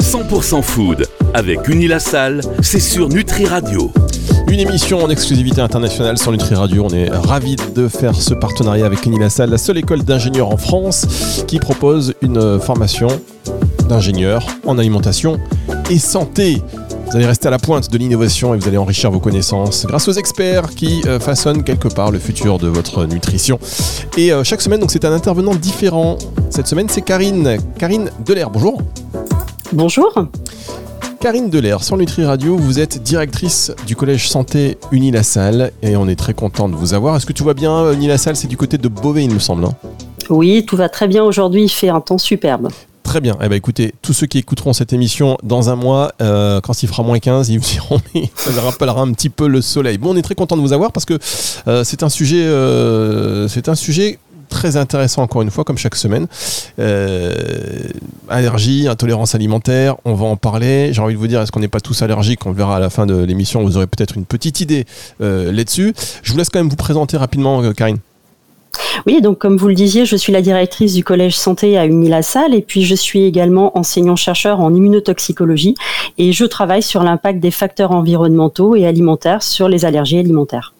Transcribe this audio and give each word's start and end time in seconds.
100% 0.00 0.62
food 0.62 1.06
avec 1.34 1.68
Unilassal, 1.68 2.40
c'est 2.62 2.80
sur 2.80 3.08
Nutri 3.08 3.46
Radio. 3.46 3.92
Une 4.48 4.60
émission 4.60 5.02
en 5.04 5.10
exclusivité 5.10 5.60
internationale 5.60 6.16
sur 6.18 6.32
Nutri 6.32 6.54
Radio. 6.54 6.86
On 6.86 6.94
est 6.94 7.10
ravis 7.10 7.56
de 7.74 7.86
faire 7.86 8.14
ce 8.14 8.34
partenariat 8.34 8.86
avec 8.86 9.04
Unilassal, 9.04 9.50
la 9.50 9.58
seule 9.58 9.78
école 9.78 10.02
d'ingénieurs 10.02 10.48
en 10.48 10.56
France 10.56 11.44
qui 11.46 11.58
propose 11.58 12.14
une 12.22 12.58
formation 12.58 13.08
d'ingénieur 13.88 14.44
en 14.66 14.78
alimentation 14.78 15.38
et 15.90 15.98
santé. 15.98 16.62
Vous 17.10 17.16
allez 17.16 17.26
rester 17.26 17.48
à 17.48 17.50
la 17.50 17.58
pointe 17.58 17.90
de 17.90 17.96
l'innovation 17.96 18.54
et 18.54 18.58
vous 18.58 18.68
allez 18.68 18.76
enrichir 18.76 19.10
vos 19.10 19.18
connaissances 19.18 19.86
grâce 19.86 20.08
aux 20.08 20.12
experts 20.12 20.74
qui 20.74 21.00
euh, 21.06 21.18
façonnent 21.18 21.64
quelque 21.64 21.88
part 21.88 22.10
le 22.10 22.18
futur 22.18 22.58
de 22.58 22.68
votre 22.68 23.06
nutrition. 23.06 23.58
Et 24.18 24.30
euh, 24.30 24.44
chaque 24.44 24.60
semaine, 24.60 24.78
donc 24.78 24.90
c'est 24.90 25.06
un 25.06 25.12
intervenant 25.12 25.54
différent. 25.54 26.18
Cette 26.50 26.66
semaine, 26.66 26.86
c'est 26.90 27.00
Karine. 27.00 27.56
Karine 27.78 28.10
Delair, 28.26 28.50
bonjour. 28.50 28.82
Bonjour. 29.72 30.12
Karine 31.18 31.48
Delair, 31.48 31.82
sur 31.82 31.96
Nutri 31.96 32.26
Radio, 32.26 32.58
vous 32.58 32.78
êtes 32.78 33.02
directrice 33.02 33.72
du 33.86 33.96
collège 33.96 34.28
santé 34.28 34.76
Uni-la-Salle 34.92 35.72
et 35.82 35.96
on 35.96 36.08
est 36.08 36.18
très 36.18 36.34
content 36.34 36.68
de 36.68 36.76
vous 36.76 36.92
avoir. 36.92 37.16
Est-ce 37.16 37.24
que 37.24 37.32
tu 37.32 37.42
vois 37.42 37.54
bien 37.54 37.90
Uni-la-Salle 37.90 38.36
C'est 38.36 38.48
du 38.48 38.58
côté 38.58 38.76
de 38.76 38.86
Beauvais, 38.86 39.24
il 39.24 39.32
me 39.32 39.38
semble. 39.38 39.64
Hein? 39.64 39.72
Oui, 40.28 40.66
tout 40.66 40.76
va 40.76 40.90
très 40.90 41.08
bien 41.08 41.24
aujourd'hui, 41.24 41.62
il 41.62 41.70
fait 41.70 41.88
un 41.88 42.02
temps 42.02 42.18
superbe. 42.18 42.68
Très 43.08 43.22
bien. 43.22 43.38
Eh 43.40 43.48
ben, 43.48 43.54
écoutez, 43.54 43.94
tous 44.02 44.12
ceux 44.12 44.26
qui 44.26 44.36
écouteront 44.36 44.74
cette 44.74 44.92
émission 44.92 45.38
dans 45.42 45.70
un 45.70 45.76
mois, 45.76 46.12
euh, 46.20 46.60
quand 46.60 46.82
il 46.82 46.90
fera 46.90 47.02
moins 47.02 47.18
15, 47.18 47.48
ils 47.48 47.58
vous 47.58 47.64
diront, 47.64 47.98
mais 48.14 48.30
ça 48.36 48.52
leur 48.52 48.64
rappellera 48.64 49.00
un 49.00 49.10
petit 49.12 49.30
peu 49.30 49.48
le 49.48 49.62
soleil. 49.62 49.96
Bon, 49.96 50.12
on 50.12 50.16
est 50.18 50.20
très 50.20 50.34
content 50.34 50.58
de 50.58 50.60
vous 50.60 50.74
avoir 50.74 50.92
parce 50.92 51.06
que 51.06 51.18
euh, 51.68 51.84
c'est 51.84 52.02
un 52.02 52.10
sujet, 52.10 52.42
euh, 52.42 53.48
c'est 53.48 53.70
un 53.70 53.74
sujet 53.74 54.18
très 54.50 54.76
intéressant 54.76 55.22
encore 55.22 55.40
une 55.40 55.50
fois, 55.50 55.64
comme 55.64 55.78
chaque 55.78 55.94
semaine. 55.94 56.26
Allergie, 58.28 58.86
intolérance 58.88 59.34
alimentaire, 59.34 59.96
on 60.04 60.12
va 60.12 60.26
en 60.26 60.36
parler. 60.36 60.92
J'ai 60.92 61.00
envie 61.00 61.14
de 61.14 61.18
vous 61.18 61.28
dire, 61.28 61.40
est-ce 61.40 61.50
qu'on 61.50 61.60
n'est 61.60 61.68
pas 61.68 61.80
tous 61.80 62.02
allergiques? 62.02 62.44
On 62.44 62.50
le 62.50 62.56
verra 62.56 62.76
à 62.76 62.78
la 62.78 62.90
fin 62.90 63.06
de 63.06 63.16
l'émission, 63.16 63.64
vous 63.64 63.78
aurez 63.78 63.86
peut-être 63.86 64.18
une 64.18 64.26
petite 64.26 64.60
idée 64.60 64.84
là-dessus. 65.18 65.94
Je 66.22 66.30
vous 66.30 66.36
laisse 66.36 66.50
quand 66.50 66.58
même 66.58 66.68
vous 66.68 66.76
présenter 66.76 67.16
rapidement, 67.16 67.72
Karine. 67.72 68.00
Oui, 69.06 69.20
donc 69.20 69.38
comme 69.38 69.56
vous 69.56 69.68
le 69.68 69.74
disiez, 69.74 70.04
je 70.06 70.16
suis 70.16 70.32
la 70.32 70.42
directrice 70.42 70.94
du 70.94 71.04
collège 71.04 71.36
santé 71.36 71.78
à 71.78 71.86
Unilassal 71.86 72.54
et 72.54 72.62
puis 72.62 72.82
je 72.82 72.94
suis 72.94 73.24
également 73.24 73.76
enseignant-chercheur 73.78 74.60
en 74.60 74.74
immunotoxicologie 74.74 75.74
et 76.18 76.32
je 76.32 76.44
travaille 76.44 76.82
sur 76.82 77.02
l'impact 77.02 77.40
des 77.40 77.50
facteurs 77.50 77.92
environnementaux 77.92 78.76
et 78.76 78.86
alimentaires 78.86 79.42
sur 79.42 79.68
les 79.68 79.84
allergies 79.84 80.18
alimentaires. 80.18 80.74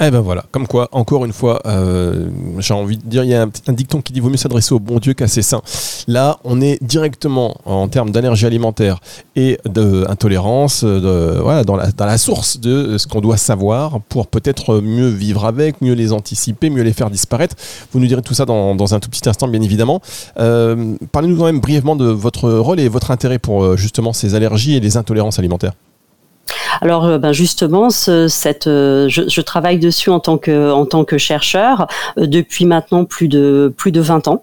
Eh 0.00 0.12
ben 0.12 0.20
voilà, 0.20 0.44
comme 0.52 0.68
quoi, 0.68 0.88
encore 0.92 1.24
une 1.24 1.32
fois, 1.32 1.60
euh, 1.66 2.28
j'ai 2.60 2.72
envie 2.72 2.98
de 2.98 3.02
dire, 3.02 3.24
il 3.24 3.30
y 3.30 3.34
a 3.34 3.42
un, 3.42 3.72
dicton 3.72 4.00
qui 4.00 4.12
dit 4.12 4.20
vaut 4.20 4.30
mieux 4.30 4.36
s'adresser 4.36 4.72
au 4.72 4.78
bon 4.78 5.00
Dieu 5.00 5.12
qu'à 5.12 5.26
ses 5.26 5.42
saints. 5.42 5.60
Là, 6.06 6.38
on 6.44 6.60
est 6.60 6.80
directement 6.84 7.56
en 7.64 7.88
termes 7.88 8.12
d'allergie 8.12 8.46
alimentaire 8.46 9.00
et 9.34 9.58
d'intolérance, 9.64 10.84
de, 10.84 11.40
voilà, 11.42 11.64
dans, 11.64 11.74
la, 11.74 12.18
source 12.18 12.60
de 12.60 12.96
ce 12.96 13.08
qu'on 13.08 13.20
doit 13.20 13.36
savoir 13.36 14.00
pour 14.02 14.28
peut-être 14.28 14.80
mieux 14.80 15.08
vivre 15.08 15.44
avec, 15.44 15.80
mieux 15.80 15.94
les 15.94 16.12
anticiper, 16.12 16.70
mieux 16.70 16.84
les 16.84 16.92
faire 16.92 17.10
disparaître. 17.10 17.56
Vous 17.92 17.98
nous 17.98 18.06
direz 18.06 18.22
tout 18.22 18.34
ça 18.34 18.44
dans, 18.44 18.94
un 18.94 19.00
tout 19.00 19.10
petit 19.10 19.28
instant, 19.28 19.48
bien 19.48 19.62
évidemment. 19.62 20.00
Euh, 20.38 20.94
Parlez-nous 21.10 21.36
quand 21.36 21.46
même 21.46 21.60
brièvement 21.60 21.96
de 21.96 22.06
votre 22.06 22.50
rôle 22.50 22.78
et 22.78 22.88
votre 22.88 23.10
intérêt 23.10 23.40
pour 23.40 23.64
euh, 23.64 23.76
justement 23.76 24.12
ces 24.12 24.36
allergies 24.36 24.76
et 24.76 24.80
les 24.80 24.96
intolérances 24.96 25.40
alimentaires. 25.40 25.72
Alors 26.80 27.06
euh, 27.06 27.18
ben 27.18 27.32
justement, 27.32 27.90
cette, 27.90 28.66
euh, 28.66 29.08
je, 29.08 29.40
travaille 29.40 29.78
dessus 29.78 30.10
en 30.10 30.20
tant 30.20 30.38
que, 30.38 31.18
chercheur 31.18 31.86
euh, 32.18 32.26
depuis 32.26 32.64
maintenant 32.64 33.04
plus 33.04 33.28
de, 33.28 33.72
plus 33.76 33.92
de 33.92 34.00
20 34.00 34.28
ans. 34.28 34.42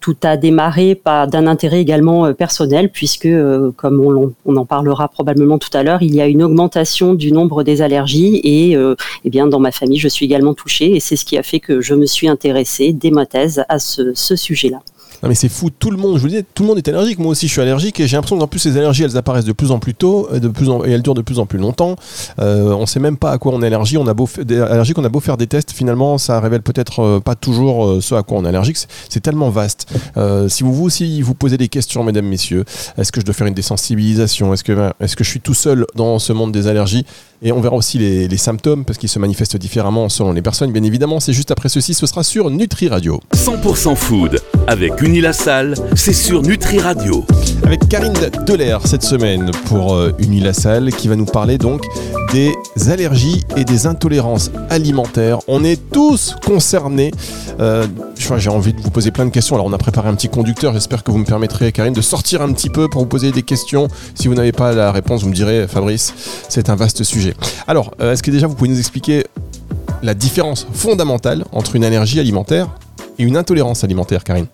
tout 0.00 0.16
a 0.22 0.36
démarré 0.36 1.00
d'un 1.04 1.46
intérêt 1.46 1.80
également 1.80 2.32
personnel 2.34 2.90
puisque, 2.90 3.28
comme 3.76 4.00
on, 4.00 4.32
on, 4.46 4.56
en 4.56 4.64
parlera 4.64 5.08
probablement 5.08 5.58
tout 5.58 5.70
à 5.74 5.82
l'heure, 5.82 6.02
il 6.02 6.14
y 6.14 6.20
a 6.20 6.26
une 6.26 6.42
augmentation 6.42 7.14
du 7.14 7.32
nombre 7.32 7.62
des 7.62 7.82
allergies 7.82 8.40
et, 8.44 8.76
eh 9.24 9.30
bien 9.30 9.46
dans 9.46 9.60
ma 9.60 9.72
famille, 9.72 9.98
je 9.98 10.08
suis 10.08 10.26
également 10.26 10.54
touchée 10.54 10.96
et 10.96 11.00
c'est 11.00 11.16
ce 11.16 11.24
qui 11.24 11.36
a 11.38 11.42
fait 11.42 11.60
que 11.60 11.80
je 11.80 11.94
me 11.94 12.06
suis 12.06 12.28
intéressée 12.28 12.92
dès 12.92 13.10
ma 13.10 13.26
thèse 13.26 13.64
à 13.68 13.78
ce, 13.78 14.12
ce 14.14 14.36
sujet-là. 14.36 14.80
Non 15.22 15.28
mais 15.28 15.34
c'est 15.34 15.48
fou, 15.48 15.70
tout 15.70 15.90
le 15.90 15.96
monde, 15.96 16.16
je 16.16 16.22
vous 16.22 16.28
disais, 16.28 16.44
tout 16.54 16.62
le 16.62 16.68
monde 16.68 16.78
est 16.78 16.88
allergique. 16.88 17.18
Moi 17.18 17.32
aussi 17.32 17.46
je 17.46 17.52
suis 17.52 17.60
allergique 17.60 18.00
et 18.00 18.06
j'ai 18.06 18.16
l'impression 18.16 18.38
qu'en 18.38 18.46
plus 18.46 18.58
ces 18.58 18.76
allergies 18.76 19.02
elles 19.02 19.16
apparaissent 19.16 19.44
de 19.44 19.52
plus 19.52 19.70
en 19.70 19.78
plus 19.78 19.94
tôt 19.94 20.28
en, 20.68 20.84
et 20.84 20.90
elles 20.90 21.02
durent 21.02 21.14
de 21.14 21.22
plus 21.22 21.38
en 21.38 21.46
plus 21.46 21.58
longtemps. 21.58 21.96
Euh, 22.38 22.72
on 22.72 22.86
sait 22.86 23.00
même 23.00 23.16
pas 23.16 23.32
à 23.32 23.38
quoi 23.38 23.52
on 23.54 23.62
est 23.62 23.66
allergique. 23.66 23.98
On 23.98 24.06
a 24.06 24.14
beau, 24.14 24.28
on 24.38 25.04
a 25.04 25.08
beau 25.08 25.20
faire 25.20 25.36
des 25.36 25.46
tests, 25.46 25.72
finalement 25.72 26.18
ça 26.18 26.40
révèle 26.40 26.62
peut-être 26.62 27.00
euh, 27.00 27.20
pas 27.20 27.34
toujours 27.34 27.86
euh, 27.86 28.00
ce 28.00 28.14
à 28.14 28.22
quoi 28.22 28.38
on 28.38 28.44
est 28.44 28.48
allergique. 28.48 28.78
C'est 29.08 29.20
tellement 29.20 29.50
vaste. 29.50 29.86
Euh, 30.16 30.48
si 30.48 30.62
vous, 30.62 30.84
aussi 30.84 31.22
vous 31.22 31.34
posez 31.34 31.56
des 31.56 31.68
questions, 31.68 32.02
mesdames, 32.04 32.26
messieurs, 32.26 32.64
est-ce 32.96 33.12
que 33.12 33.20
je 33.20 33.26
dois 33.26 33.34
faire 33.34 33.46
une 33.46 33.54
désensibilisation? 33.54 34.52
Est-ce 34.54 34.64
que, 34.64 34.90
est-ce 35.00 35.16
que 35.16 35.24
je 35.24 35.30
suis 35.30 35.40
tout 35.40 35.54
seul 35.54 35.86
dans 35.94 36.18
ce 36.18 36.32
monde 36.32 36.52
des 36.52 36.66
allergies? 36.66 37.04
Et 37.42 37.52
on 37.52 37.60
verra 37.60 37.76
aussi 37.76 37.98
les, 37.98 38.36
symptômes 38.36 38.84
parce 38.84 38.98
qu'ils 38.98 39.08
se 39.08 39.18
manifestent 39.18 39.56
différemment 39.56 40.08
selon 40.08 40.32
les 40.32 40.42
personnes. 40.42 40.72
Bien 40.72 40.82
évidemment, 40.82 41.20
c'est 41.20 41.32
juste 41.32 41.50
après 41.50 41.68
ceci, 41.68 41.94
ce 41.94 42.06
sera 42.06 42.22
sur 42.22 42.50
Nutri 42.50 42.88
Radio. 42.88 43.20
100% 43.34 43.96
food 43.96 44.40
avec 44.66 45.02
Unilassal, 45.02 45.74
c'est 45.94 46.12
sur 46.12 46.42
Nutri 46.42 46.78
Radio. 46.78 47.24
Avec 47.62 47.88
Karine 47.88 48.14
Delair 48.46 48.80
cette 48.86 49.02
semaine 49.02 49.50
pour 49.66 49.94
euh, 49.94 50.12
Unilassal 50.18 50.92
qui 50.92 51.08
va 51.08 51.16
nous 51.16 51.24
parler 51.24 51.58
donc 51.58 51.82
des 52.32 52.52
allergies 52.88 53.42
et 53.56 53.64
des 53.64 53.86
intolérances 53.86 54.50
alimentaires. 54.70 55.38
On 55.46 55.62
est 55.62 55.80
tous 55.90 56.36
concernés. 56.44 57.12
Euh, 57.60 57.86
J'ai 58.38 58.50
envie 58.50 58.72
de 58.72 58.80
vous 58.80 58.90
poser 58.90 59.10
plein 59.10 59.24
de 59.26 59.30
questions. 59.30 59.54
Alors 59.56 59.66
on 59.66 59.72
a 59.72 59.78
préparé 59.78 60.08
un 60.08 60.14
petit 60.14 60.28
conducteur. 60.28 60.72
J'espère 60.72 61.04
que 61.04 61.10
vous 61.10 61.18
me 61.18 61.24
permettrez, 61.24 61.70
Karine, 61.72 61.92
de 61.94 62.00
sortir 62.00 62.42
un 62.42 62.52
petit 62.52 62.70
peu 62.70 62.88
pour 62.88 63.02
vous 63.02 63.08
poser 63.08 63.30
des 63.30 63.42
questions. 63.42 63.88
Si 64.14 64.26
vous 64.28 64.34
n'avez 64.34 64.52
pas 64.52 64.72
la 64.72 64.90
réponse, 64.90 65.22
vous 65.22 65.28
me 65.28 65.34
direz, 65.34 65.68
Fabrice, 65.68 66.14
c'est 66.48 66.70
un 66.70 66.76
vaste 66.76 67.02
sujet. 67.04 67.34
Alors, 67.68 67.92
euh, 68.00 68.12
est-ce 68.12 68.22
que 68.22 68.30
déjà 68.30 68.46
vous 68.46 68.54
pouvez 68.54 68.70
nous 68.70 68.78
expliquer 68.78 69.24
la 70.02 70.14
différence 70.14 70.66
fondamentale 70.72 71.44
entre 71.52 71.76
une 71.76 71.84
allergie 71.84 72.20
alimentaire 72.20 72.68
et 73.18 73.22
une 73.22 73.36
intolérance 73.36 73.84
alimentaire, 73.84 74.24
Karine? 74.24 74.46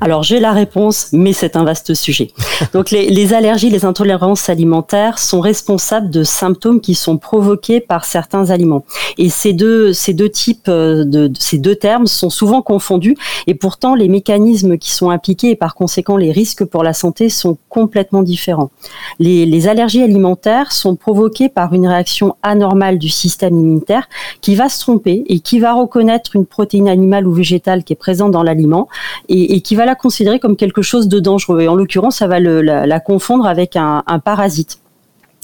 Alors 0.00 0.22
j'ai 0.22 0.40
la 0.40 0.52
réponse, 0.52 1.08
mais 1.12 1.32
c'est 1.32 1.56
un 1.56 1.64
vaste 1.64 1.94
sujet. 1.94 2.30
Donc 2.72 2.90
les, 2.90 3.34
allergies, 3.34 3.70
les 3.70 3.84
intolérances 3.84 4.48
alimentaires 4.48 5.18
sont 5.18 5.40
responsables 5.40 6.10
de 6.10 6.24
symptômes 6.24 6.80
qui 6.80 6.94
sont 6.94 7.18
provoqués 7.18 7.80
par 7.80 8.04
certains 8.04 8.50
aliments. 8.50 8.84
Et 9.18 9.28
ces 9.28 9.52
deux, 9.52 9.92
ces 9.92 10.14
deux 10.14 10.28
types 10.28 10.68
euh, 10.68 11.04
de, 11.04 11.30
ces 11.38 11.58
deux 11.58 11.76
termes 11.76 12.06
sont 12.06 12.30
souvent 12.30 12.62
confondus. 12.62 13.16
Et 13.46 13.54
pourtant 13.54 13.94
les 13.94 14.08
mécanismes 14.08 14.78
qui 14.78 14.90
sont 14.90 15.10
impliqués 15.10 15.50
et 15.50 15.56
par 15.56 15.74
conséquent 15.74 16.16
les 16.16 16.32
risques 16.32 16.64
pour 16.64 16.82
la 16.82 16.92
santé 16.92 17.28
sont 17.28 17.58
complètement 17.68 18.22
différents. 18.22 18.70
Les, 19.18 19.46
les 19.46 19.68
allergies 19.68 20.02
alimentaires 20.02 20.72
sont 20.72 20.96
provoquées 20.96 21.48
par 21.48 21.74
une 21.74 21.86
réaction 21.86 22.36
anormale 22.42 22.98
du 22.98 23.08
système 23.08 23.58
immunitaire 23.58 24.08
qui 24.40 24.54
va 24.54 24.68
se 24.68 24.80
tromper 24.80 25.24
et 25.26 25.40
qui 25.40 25.58
va 25.58 25.74
reconnaître 25.74 26.36
une 26.36 26.46
protéine 26.46 26.88
animale 26.88 27.26
ou 27.26 27.32
végétale 27.32 27.84
qui 27.84 27.92
est 27.92 27.96
présente 27.96 28.30
dans 28.30 28.42
l'aliment 28.42 28.88
et, 29.28 29.54
et 29.54 29.60
qui 29.60 29.74
va 29.74 29.81
la 29.84 29.94
considérer 29.94 30.38
comme 30.38 30.56
quelque 30.56 30.82
chose 30.82 31.08
de 31.08 31.20
dangereux. 31.20 31.60
Et 31.60 31.68
en 31.68 31.74
l'occurrence, 31.74 32.18
ça 32.18 32.26
va 32.26 32.40
la, 32.40 33.00
confondre 33.00 33.46
avec 33.46 33.76
un, 33.76 34.02
parasite. 34.24 34.78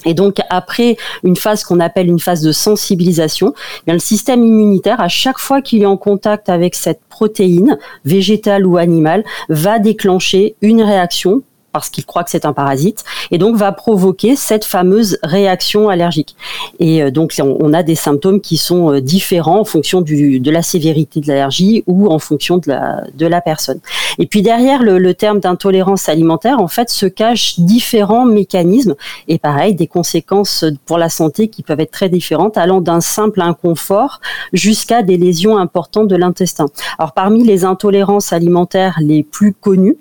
Et 0.05 0.13
donc 0.13 0.37
après 0.49 0.95
une 1.23 1.35
phase 1.35 1.65
qu'on 1.65 1.81
appelle 1.81 2.07
une 2.07 2.19
phase 2.19 2.41
de 2.41 2.53
sensibilisation, 2.53 3.53
eh 3.85 3.91
le 3.91 3.99
système 3.99 4.43
immunitaire, 4.43 5.01
à 5.01 5.09
chaque 5.09 5.39
fois 5.39 5.61
qu'il 5.61 5.81
est 5.81 5.85
en 5.85 5.97
contact 5.97 6.47
avec 6.47 6.73
cette 6.73 7.01
protéine, 7.09 7.77
végétale 8.05 8.65
ou 8.65 8.77
animale, 8.77 9.25
va 9.49 9.77
déclencher 9.77 10.55
une 10.61 10.81
réaction 10.81 11.43
parce 11.71 11.89
qu'il 11.89 12.05
croit 12.05 12.23
que 12.23 12.31
c'est 12.31 12.45
un 12.45 12.53
parasite, 12.53 13.03
et 13.31 13.37
donc 13.37 13.55
va 13.55 13.71
provoquer 13.71 14.35
cette 14.35 14.65
fameuse 14.65 15.17
réaction 15.23 15.89
allergique. 15.89 16.35
Et 16.79 17.01
euh, 17.01 17.11
donc 17.11 17.33
on 17.39 17.73
a 17.73 17.83
des 17.83 17.95
symptômes 17.95 18.41
qui 18.41 18.57
sont 18.57 18.91
euh, 18.91 19.01
différents 19.01 19.59
en 19.59 19.65
fonction 19.65 20.01
du, 20.01 20.39
de 20.39 20.51
la 20.51 20.61
sévérité 20.61 21.19
de 21.19 21.27
l'allergie 21.27 21.83
ou 21.87 22.07
en 22.07 22.19
fonction 22.19 22.57
de 22.57 22.69
la, 22.69 23.03
de 23.15 23.25
la 23.25 23.41
personne. 23.41 23.79
Et 24.17 24.25
puis 24.25 24.41
derrière 24.41 24.83
le, 24.83 24.97
le 24.97 25.13
terme 25.13 25.39
d'intolérance 25.39 26.09
alimentaire, 26.09 26.59
en 26.59 26.67
fait, 26.67 26.89
se 26.89 27.05
cachent 27.05 27.59
différents 27.59 28.25
mécanismes, 28.25 28.95
et 29.27 29.37
pareil, 29.37 29.75
des 29.75 29.87
conséquences 29.87 30.65
pour 30.85 30.97
la 30.97 31.09
santé 31.09 31.47
qui 31.47 31.63
peuvent 31.63 31.79
être 31.79 31.91
très 31.91 32.09
différentes, 32.09 32.57
allant 32.57 32.81
d'un 32.81 33.01
simple 33.01 33.41
inconfort 33.41 34.19
jusqu'à 34.53 35.03
des 35.03 35.17
lésions 35.17 35.57
importantes 35.57 36.07
de 36.07 36.15
l'intestin. 36.15 36.67
Alors 36.97 37.13
parmi 37.13 37.43
les 37.43 37.65
intolérances 37.65 38.33
alimentaires 38.33 38.97
les 39.01 39.23
plus 39.23 39.53
connues, 39.53 39.97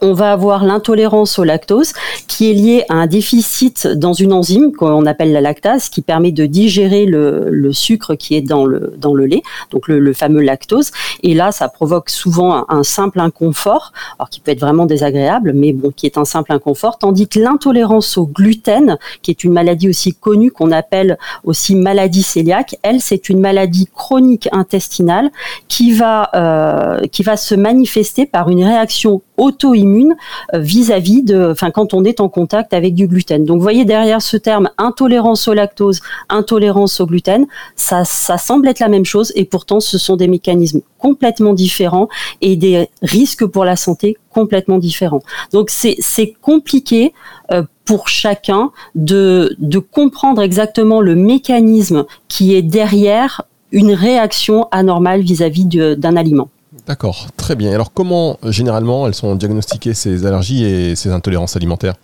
on 0.00 0.12
va 0.12 0.32
avoir 0.32 0.64
l'intolérance 0.64 1.38
au 1.38 1.44
lactose 1.44 1.92
qui 2.28 2.50
est 2.50 2.54
liée 2.54 2.84
à 2.88 2.94
un 2.94 3.06
déficit 3.06 3.86
dans 3.86 4.12
une 4.12 4.32
enzyme 4.32 4.72
qu'on 4.72 5.06
appelle 5.06 5.32
la 5.32 5.40
lactase 5.40 5.88
qui 5.88 6.02
permet 6.02 6.32
de 6.32 6.46
digérer 6.46 7.06
le, 7.06 7.72
sucre 7.72 8.14
qui 8.14 8.34
est 8.34 8.42
dans 8.42 8.66
le, 8.66 9.26
lait, 9.26 9.42
donc 9.70 9.88
le, 9.88 10.12
fameux 10.12 10.42
lactose. 10.42 10.90
Et 11.22 11.34
là, 11.34 11.52
ça 11.52 11.68
provoque 11.68 12.10
souvent 12.10 12.64
un, 12.68 12.82
simple 12.82 13.20
inconfort, 13.20 13.92
alors 14.18 14.28
qui 14.28 14.40
peut 14.40 14.50
être 14.50 14.60
vraiment 14.60 14.86
désagréable, 14.86 15.52
mais 15.54 15.72
bon, 15.72 15.90
qui 15.90 16.06
est 16.06 16.18
un 16.18 16.24
simple 16.24 16.52
inconfort, 16.52 16.98
tandis 16.98 17.28
que 17.28 17.38
l'intolérance 17.38 18.18
au 18.18 18.26
gluten, 18.26 18.98
qui 19.22 19.30
est 19.30 19.44
une 19.44 19.52
maladie 19.52 19.88
aussi 19.88 20.12
connue 20.12 20.50
qu'on 20.50 20.72
appelle 20.72 21.16
aussi 21.44 21.74
maladie 21.74 22.24
cœliaque, 22.24 22.76
elle, 22.82 23.00
c'est 23.00 23.28
une 23.28 23.40
maladie 23.40 23.88
chronique 23.94 24.48
intestinale 24.52 25.30
qui 25.68 25.92
va, 25.92 26.30
euh, 26.34 27.06
qui 27.10 27.22
va 27.22 27.36
se 27.36 27.54
manifester 27.54 28.26
par 28.26 28.48
une 28.48 28.64
réaction 28.64 29.22
auto-immune 29.42 30.14
euh, 30.54 30.58
vis-à-vis 30.58 31.22
de, 31.22 31.50
enfin, 31.50 31.70
quand 31.70 31.94
on 31.94 32.04
est 32.04 32.20
en 32.20 32.28
contact 32.28 32.72
avec 32.72 32.94
du 32.94 33.06
gluten. 33.06 33.44
Donc, 33.44 33.56
vous 33.56 33.62
voyez 33.62 33.84
derrière 33.84 34.22
ce 34.22 34.36
terme 34.36 34.70
intolérance 34.78 35.48
au 35.48 35.54
lactose, 35.54 36.00
intolérance 36.28 37.00
au 37.00 37.06
gluten, 37.06 37.46
ça, 37.76 38.04
ça 38.04 38.38
semble 38.38 38.68
être 38.68 38.80
la 38.80 38.88
même 38.88 39.04
chose 39.04 39.32
et 39.34 39.44
pourtant 39.44 39.80
ce 39.80 39.98
sont 39.98 40.16
des 40.16 40.28
mécanismes 40.28 40.80
complètement 40.98 41.54
différents 41.54 42.08
et 42.40 42.56
des 42.56 42.88
risques 43.02 43.46
pour 43.46 43.64
la 43.64 43.76
santé 43.76 44.16
complètement 44.30 44.78
différents. 44.78 45.22
Donc, 45.52 45.70
c'est 45.70 46.34
compliqué 46.40 47.12
euh, 47.50 47.64
pour 47.84 48.08
chacun 48.08 48.70
de, 48.94 49.56
de 49.58 49.78
comprendre 49.78 50.40
exactement 50.40 51.00
le 51.00 51.16
mécanisme 51.16 52.04
qui 52.28 52.54
est 52.54 52.62
derrière 52.62 53.42
une 53.72 53.92
réaction 53.92 54.68
anormale 54.70 55.22
vis-à-vis 55.22 55.64
d'un 55.64 56.16
aliment. 56.16 56.48
D'accord, 56.86 57.28
très 57.36 57.54
bien. 57.54 57.72
Alors 57.72 57.92
comment 57.92 58.38
généralement 58.44 59.06
elles 59.06 59.14
sont 59.14 59.34
diagnostiquées 59.36 59.94
ces 59.94 60.26
allergies 60.26 60.64
et 60.64 60.96
ces 60.96 61.10
intolérances 61.10 61.54
alimentaires? 61.54 61.94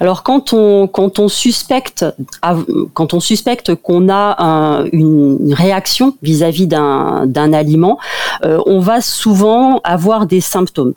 Alors 0.00 0.22
quand 0.22 0.54
on 0.54 1.28
suspecte 1.28 2.04
qu'on 3.82 4.08
a 4.10 4.84
une 4.92 5.54
réaction 5.54 6.16
vis-à-vis 6.22 6.66
d'un 6.66 7.52
aliment, 7.52 7.98
euh, 8.44 8.60
on 8.66 8.80
va 8.80 9.00
souvent 9.00 9.80
avoir 9.84 10.26
des 10.26 10.40
symptômes. 10.40 10.94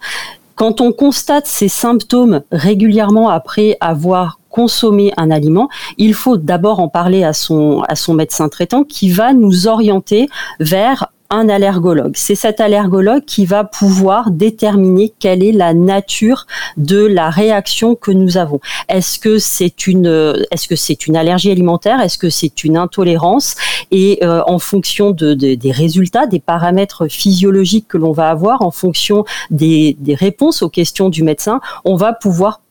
Quand 0.56 0.80
on 0.80 0.94
constate 0.94 1.47
ces 1.47 1.68
symptômes 1.68 2.42
régulièrement 2.51 3.30
après 3.30 3.77
avoir 3.81 4.39
consommé 4.50 5.12
un 5.18 5.31
aliment, 5.31 5.68
il 5.97 6.13
faut 6.13 6.38
d'abord 6.38 6.80
en 6.80 6.88
parler 6.88 7.25
à 7.25 7.33
son 7.33 7.83
médecin 8.13 8.47
traitant 8.47 8.86
qui 8.86 9.09
va 9.09 9.33
nous 9.33 9.68
orienter 9.68 10.30
vers 10.62 11.12
un 11.30 11.50
allergologue. 11.50 12.13
C'est 12.16 12.36
cet 12.36 12.60
allergologue 12.60 13.25
qui 13.25 13.45
va 13.45 13.63
pouvoir 13.63 14.31
déterminer 14.31 15.13
quelle 15.19 15.44
est 15.44 15.51
la 15.51 15.74
nature 15.74 16.45
de 16.77 17.06
la 17.06 17.30
réaction 17.30 17.95
que 17.95 18.12
nous 18.12 18.38
avons. 18.38 18.60
Est-ce 18.89 19.19
que 19.19 19.38
c'est 19.38 19.88
une 19.88 20.45
est-ce 20.51 20.68
que 20.68 20.75
c'est 20.75 21.07
une 21.07 21.18
allergie 21.18 21.51
alimentaire? 21.51 22.01
Est-ce 22.01 22.18
que 22.18 22.30
c'est 22.30 22.63
une 22.63 22.77
intolérance? 22.77 23.56
Et 23.92 24.19
euh, 24.24 24.42
en 24.48 24.60
fonction 24.60 25.12
de, 25.12 25.33
des 25.33 25.72
résultats, 25.72 26.27
des 26.27 26.39
paramètres 26.39 27.07
physiologiques 27.07 27.88
que 27.88 27.98
l'on 27.98 28.12
va 28.12 28.30
avoir, 28.30 28.62
en 28.62 28.71
fonction 28.71 29.25
des 29.50 29.98
réponses 30.19 30.62
aux 30.62 30.69
questions 30.69 31.10
du 31.10 31.24
médecin, 31.24 31.60
on 31.83 31.95
va 31.95 32.13
pouvoir 32.13 32.62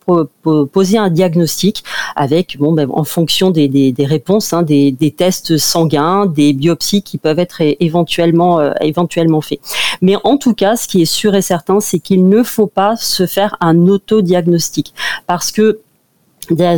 poser 0.73 0.99
un 0.99 1.11
diagnostic 1.11 1.85
avec, 2.17 2.59
bon, 2.59 2.73
ben, 2.73 2.89
en 2.93 3.05
fonction 3.05 3.51
des, 3.51 3.69
des, 3.69 4.07
réponses, 4.07 4.53
hein, 4.53 4.63
des, 4.63 5.15
tests 5.17 5.59
sanguins, 5.59 6.27
des 6.27 6.53
biopsies 6.53 7.03
qui 7.03 7.19
peuvent 7.19 7.39
être 7.39 7.61
éventuellement, 7.81 8.61
euh, 8.61 8.73
éventuellement 8.81 9.41
faits. 9.41 9.61
Mais 10.01 10.17
en 10.25 10.37
tout 10.37 10.55
cas, 10.55 10.77
ce 10.77 10.87
qui 10.87 11.03
est 11.03 11.07
sûr 11.07 11.35
et 11.35 11.43
certain, 11.43 11.81
c'est 11.81 11.99
qu'il 11.99 12.29
ne 12.29 12.43
faut 12.43 12.67
pas 12.67 12.97
se 12.97 13.27
faire 13.27 13.57
un 13.61 13.89
autodiagnostic 13.89 14.95
parce 15.27 15.51
que 15.51 15.81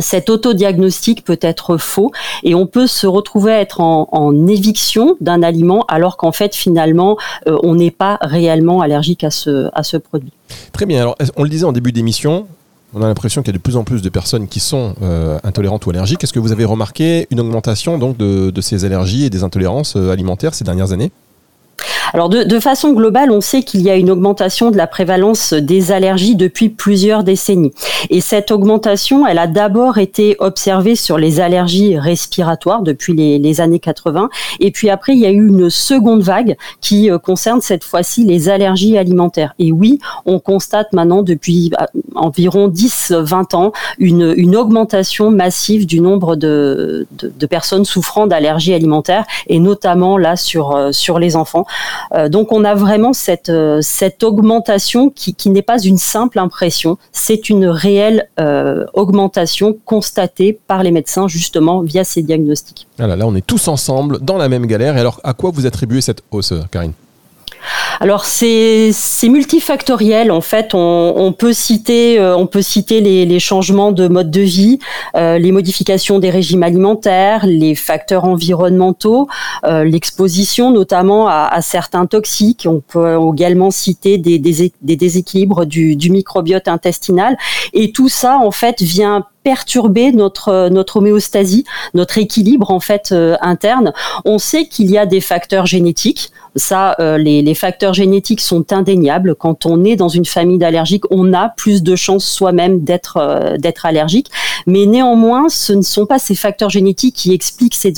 cet 0.01 0.29
autodiagnostic 0.29 1.23
peut 1.23 1.39
être 1.41 1.77
faux 1.77 2.11
et 2.43 2.55
on 2.55 2.67
peut 2.67 2.87
se 2.87 3.07
retrouver 3.07 3.51
à 3.51 3.61
être 3.61 3.81
en, 3.81 4.07
en 4.11 4.47
éviction 4.47 5.17
d'un 5.21 5.43
aliment 5.43 5.85
alors 5.87 6.17
qu'en 6.17 6.31
fait 6.31 6.55
finalement 6.55 7.17
euh, 7.47 7.57
on 7.63 7.75
n'est 7.75 7.91
pas 7.91 8.17
réellement 8.21 8.81
allergique 8.81 9.23
à 9.23 9.29
ce, 9.29 9.69
à 9.73 9.83
ce 9.83 9.97
produit. 9.97 10.31
Très 10.71 10.85
bien, 10.85 11.01
alors 11.01 11.17
on 11.35 11.43
le 11.43 11.49
disait 11.49 11.65
en 11.65 11.73
début 11.73 11.91
d'émission, 11.91 12.47
on 12.93 13.01
a 13.01 13.07
l'impression 13.07 13.41
qu'il 13.41 13.51
y 13.51 13.55
a 13.55 13.57
de 13.57 13.61
plus 13.61 13.75
en 13.75 13.83
plus 13.83 14.01
de 14.01 14.09
personnes 14.09 14.47
qui 14.47 14.59
sont 14.59 14.95
euh, 15.01 15.39
intolérantes 15.43 15.85
ou 15.85 15.89
allergiques. 15.89 16.23
Est-ce 16.23 16.33
que 16.33 16.39
vous 16.39 16.51
avez 16.51 16.65
remarqué 16.65 17.27
une 17.31 17.39
augmentation 17.39 17.97
donc 17.97 18.17
de, 18.17 18.61
ces 18.61 18.85
allergies 18.85 19.25
et 19.25 19.29
des 19.29 19.43
intolérances 19.43 19.95
euh, 19.95 20.11
alimentaires 20.11 20.53
ces 20.53 20.63
dernières 20.63 20.91
années? 20.91 21.11
Alors 22.13 22.29
de, 22.29 22.59
façon 22.59 22.93
globale, 22.93 23.31
on 23.31 23.41
sait 23.41 23.63
qu'il 23.63 23.81
y 23.81 23.89
a 23.89 23.95
une 23.95 24.09
augmentation 24.09 24.71
de 24.71 24.77
la 24.77 24.87
prévalence 24.87 25.53
des 25.53 25.91
allergies 25.91 26.35
depuis 26.35 26.69
plusieurs 26.69 27.23
décennies. 27.23 27.73
Et 28.09 28.21
cette 28.21 28.51
augmentation, 28.51 29.27
elle 29.27 29.39
a 29.39 29.47
d'abord 29.47 29.97
été 29.97 30.35
observée 30.39 30.95
sur 30.95 31.17
les 31.17 31.39
allergies 31.39 31.97
respiratoires 31.97 32.81
depuis 32.81 33.13
les, 33.13 33.61
années 33.61 33.79
80. 33.79 34.29
Et 34.59 34.71
puis 34.71 34.89
après, 34.89 35.13
il 35.13 35.19
y 35.19 35.25
a 35.25 35.31
eu 35.31 35.47
une 35.47 35.69
seconde 35.69 36.21
vague 36.21 36.57
qui 36.81 37.09
euh, 37.09 37.17
concerne 37.17 37.61
cette 37.61 37.83
fois-ci 37.83 38.23
les 38.23 38.49
allergies 38.49 38.97
alimentaires. 38.97 39.53
Et 39.57 39.71
oui, 39.71 39.99
on 40.25 40.39
constate 40.39 40.93
maintenant 40.93 41.23
depuis 41.23 41.71
euh, 41.79 41.85
environ 42.15 42.67
10-20 42.67 43.55
ans 43.55 43.71
une, 43.97 44.33
une 44.35 44.55
augmentation 44.55 45.31
massive 45.31 45.85
du 45.85 46.01
nombre 46.01 46.35
de, 46.35 47.07
de, 47.11 47.45
personnes 47.45 47.85
souffrant 47.85 48.27
d'allergies 48.27 48.73
alimentaires 48.73 49.25
et 49.47 49.59
notamment 49.59 50.17
là 50.17 50.35
sur, 50.35 50.75
euh, 50.75 50.91
sur 50.91 51.19
les 51.19 51.35
enfants. 51.35 51.65
Euh, 52.13 52.29
donc 52.29 52.51
on 52.51 52.63
a 52.63 52.75
vraiment 52.75 53.13
cette, 53.13 53.49
euh, 53.49 53.81
augmentation 54.23 55.09
qui, 55.09 55.49
n'est 55.49 55.61
pas 55.61 55.79
une 55.79 55.97
simple 55.97 56.39
impression, 56.39 56.97
c'est 57.11 57.49
une 57.49 57.65
réelle 57.65 58.27
euh, 58.39 58.85
augmentation 58.93 59.77
constatée 59.85 60.59
par 60.67 60.83
les 60.83 60.91
médecins 60.91 61.27
justement 61.27 61.81
via 61.81 62.03
ces 62.03 62.21
diagnostics. 62.21 62.87
Voilà, 62.97 63.15
là 63.15 63.25
on 63.27 63.35
est 63.35 63.45
tous 63.45 63.67
ensemble 63.67 64.19
dans 64.21 64.37
la 64.37 64.49
même 64.49 64.65
galère. 64.65 64.97
Et 64.97 64.99
alors 64.99 65.19
à 65.23 65.33
quoi 65.33 65.51
vous 65.53 65.65
attribuez 65.65 66.01
cette 66.01 66.21
hausse, 66.31 66.53
Karine? 66.71 66.93
Alors 67.99 68.25
c'est 68.25 68.93
multifactoriel 69.23 70.31
en 70.31 70.41
fait. 70.41 70.71
On, 70.73 71.33
peut 71.37 71.53
citer 71.53 72.19
euh, 72.19 72.35
on 72.35 72.47
peut 72.47 72.61
citer 72.61 73.01
les, 73.01 73.39
changements 73.39 73.91
de 73.91 74.07
mode 74.07 74.31
de 74.31 74.41
vie, 74.41 74.79
euh, 75.15 75.37
les 75.37 75.51
modifications 75.51 76.19
des 76.19 76.29
régimes 76.29 76.63
alimentaires, 76.63 77.45
les 77.45 77.75
facteurs 77.75 78.25
environnementaux, 78.25 79.27
euh, 79.65 79.83
l'exposition 79.83 80.71
notamment 80.71 81.27
à, 81.27 81.61
certains 81.61 82.05
toxiques. 82.05 82.67
On 82.69 82.81
peut 82.81 83.17
également 83.33 83.71
citer 83.71 84.17
des, 84.17 84.39
déséquilibres 84.39 85.65
du, 85.65 85.95
du 85.95 86.09
microbiote 86.09 86.67
intestinal 86.67 87.37
et 87.73 87.91
tout 87.91 88.09
ça 88.09 88.37
en 88.37 88.51
fait 88.51 88.81
vient 88.81 89.25
perturber 89.43 90.11
notre 90.11 90.69
notre 90.69 90.97
homéostasie, 90.97 91.63
notre 91.93 92.17
équilibre 92.17 92.71
en 92.71 92.79
fait 92.79 93.09
euh, 93.11 93.37
interne. 93.41 93.93
On 94.25 94.39
sait 94.39 94.65
qu'il 94.67 94.91
y 94.91 94.97
a 94.97 95.05
des 95.05 95.21
facteurs 95.21 95.65
génétiques. 95.65 96.31
Ça, 96.55 96.95
euh, 96.99 97.17
les, 97.17 97.43
les, 97.43 97.53
facteurs 97.53 97.93
génétiques 97.93 98.41
sont 98.41 98.73
indéniables. 98.73 99.35
Quand 99.35 99.65
on 99.65 99.83
est 99.85 99.95
dans 99.95 100.09
une 100.09 100.25
famille 100.25 100.57
d'allergiques, 100.57 101.05
on 101.11 101.31
a 101.33 101.49
plus 101.49 101.83
de 101.83 101.95
chances 101.95 102.25
soi-même 102.25 102.83
d'être 102.83 103.17
euh, 103.17 103.57
d'être 103.57 103.85
allergique. 103.85 104.29
Mais 104.65 104.85
néanmoins, 104.85 105.49
ce 105.49 105.73
ne 105.73 105.83
sont 105.83 106.05
pas 106.05 106.19
ces 106.19 106.35
facteurs 106.35 106.69
génétiques 106.69 107.15
qui 107.15 107.33
expliquent 107.33 107.75
ces, 107.75 107.93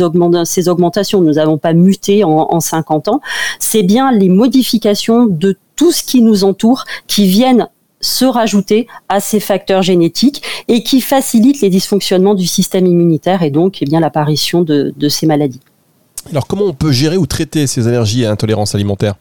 ces 0.46 0.70
augmentations. 0.70 1.22
Nous 1.22 1.34
n'avons 1.34 1.58
pas 1.58 1.74
muté 1.74 2.24
en, 2.24 2.48
en 2.52 2.60
50 2.60 3.08
ans. 3.08 3.22
C'est 3.60 3.84
bien 3.84 4.12
les 4.12 4.30
modifications 4.30 5.26
de 5.26 5.58
tout 5.76 5.92
ce 5.94 6.04
qui 6.04 6.22
nous 6.22 6.44
entoure 6.44 6.84
qui 7.08 7.26
viennent 7.26 7.70
se 8.02 8.26
rajouter 8.26 8.88
à 9.10 9.20
ces 9.20 9.40
facteurs 9.40 9.82
génétiques 9.82 10.42
et 10.68 10.84
qui 10.84 11.02
facilitent 11.02 11.62
les 11.62 11.70
dysfonctionnements 11.70 12.36
du 12.36 12.48
système 12.48 12.86
immunitaire 12.86 13.44
et 13.44 13.52
donc 13.52 13.82
eh 13.82 13.86
bien 13.86 14.00
l'apparition 14.00 14.62
de, 14.62 14.94
ces 15.10 15.26
maladies. 15.26 15.60
Alors 16.30 16.48
comment 16.48 16.66
on 16.66 16.74
peut 16.74 16.92
gérer 16.92 17.18
ou 17.18 17.26
traiter 17.26 17.68
ces 17.68 17.88
allergies 17.88 18.24
et 18.24 18.28
intolérances 18.28 18.76
alimentaires 18.76 19.16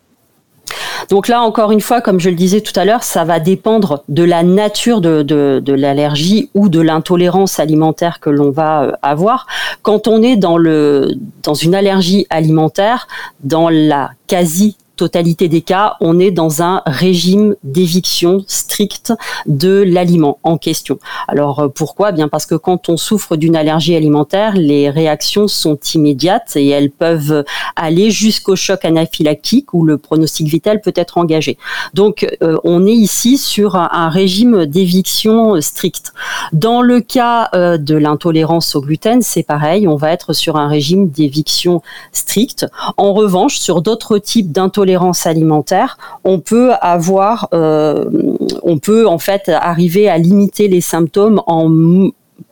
donc 1.11 1.29
là, 1.29 1.41
encore 1.41 1.73
une 1.73 1.81
fois, 1.81 2.03
comme 2.03 2.21
je 2.21 2.29
le 2.29 2.37
disais 2.37 2.61
tout 2.61 2.79
à 2.79 2.85
l'heure, 2.85 3.03
ça 3.03 3.25
va 3.25 3.41
dépendre 3.41 4.03
de 4.09 4.23
la 4.23 4.43
nature 4.43 5.01
de, 5.01 5.23
de 5.23 5.73
l'allergie 5.73 6.51
ou 6.55 6.69
de 6.69 6.81
l'intolérance 6.81 7.59
alimentaire 7.59 8.21
que 8.21 8.29
l'on 8.29 8.51
va 8.51 8.83
euh, 8.83 8.93
avoir. 9.01 9.47
Quand 9.81 10.09
on 10.09 10.23
est 10.23 10.37
dans, 10.37 10.59
le, 10.59 11.15
dans 11.43 11.55
une 11.55 11.75
allergie 11.75 12.27
alimentaire, 12.29 13.09
dans 13.43 13.71
la 13.71 14.11
quasi 14.27 14.77
totalité 14.99 15.49
des 15.49 15.63
cas, 15.63 15.97
on 16.01 16.19
est 16.19 16.33
dans 16.33 16.63
un 16.63 16.83
régime 16.85 17.55
d'éviction 17.63 18.45
strict 18.47 19.15
de 19.47 19.83
l'aliment 19.87 20.39
en 20.43 20.59
question. 20.59 20.99
Alors 21.29 21.61
euh, 21.61 21.69
pourquoi? 21.69 22.13
Bien 22.13 22.29
parce 22.29 22.45
que 22.45 22.57
quand 22.57 22.89
on 22.89 22.97
souffre 22.97 23.37
d'une 23.37 23.57
allergie 23.57 23.95
alimentaire, 23.95 24.53
les 24.57 24.91
réactions 24.91 25.49
sont 25.49 25.79
immédiates 25.95 26.57
et 26.57 26.69
elles 26.69 26.91
peuvent 26.91 27.45
aller 27.77 28.11
jusqu'au 28.11 28.57
choc 28.57 28.85
anaphylactique 28.85 29.73
où 29.73 29.85
le 29.85 29.97
pronostic 29.99 30.49
vital 30.49 30.81
peut 30.81 30.93
être 30.97 31.17
engagé. 31.17 31.57
Donc 31.95 32.27
euh, 32.43 32.59
on 32.65 32.85
est 32.87 32.93
ici 32.93 33.39
sur 33.39 33.77
un, 33.77 34.09
régime 34.09 34.67
d'éviction 34.67 35.61
strict. 35.61 36.13
Dans 36.53 36.83
le 36.83 37.01
cas 37.01 37.51
euh, 37.55 37.79
de 37.79 37.95
l'intolérance 37.95 38.75
au 38.75 38.81
gluten, 38.81 39.23
c'est 39.23 39.45
pareil, 39.45 39.87
on 39.87 39.97
va 39.97 40.11
être 40.13 40.33
sur 40.33 40.57
un 40.57 40.67
régime 40.67 41.09
d'éviction 41.09 41.83
strict. 42.13 42.67
En 42.97 43.13
revanche, 43.13 43.59
sur 43.59 43.81
d'autres 43.81 44.19
types 44.19 44.51
d'intolérance 44.51 44.88
alimentaire, 45.25 45.99
on 46.25 46.41
peut 46.41 46.73
avoir, 46.81 47.49
on 47.53 48.79
peut 48.79 49.07
en 49.07 49.19
fait 49.19 49.49
arriver 49.49 50.09
à 50.09 50.19
limiter 50.19 50.69
les 50.69 50.81
symptômes 50.81 51.43
en 51.47 51.69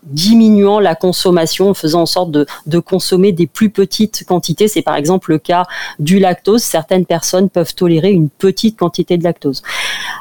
diminuant 0.07 0.81
la 0.81 0.95
consommation, 0.95 1.71
en 1.71 1.75
faisant 1.75 2.03
en 2.03 2.07
sorte 2.07 2.31
de, 2.31 2.79
consommer 2.79 3.33
des 3.33 3.47
plus 3.47 3.71
petites 3.71 4.25
quantités. 4.25 4.69
C'est 4.69 4.83
par 4.83 4.97
exemple 4.97 5.33
le 5.33 5.39
cas 5.39 5.65
du 5.99 6.19
lactose. 6.19 6.63
Certaines 6.63 7.07
personnes 7.07 7.49
peuvent 7.49 7.75
tolérer 7.75 8.13
une 8.13 8.29
petite 8.29 8.79
quantité 8.79 9.17
de 9.17 9.25
lactose. 9.25 9.63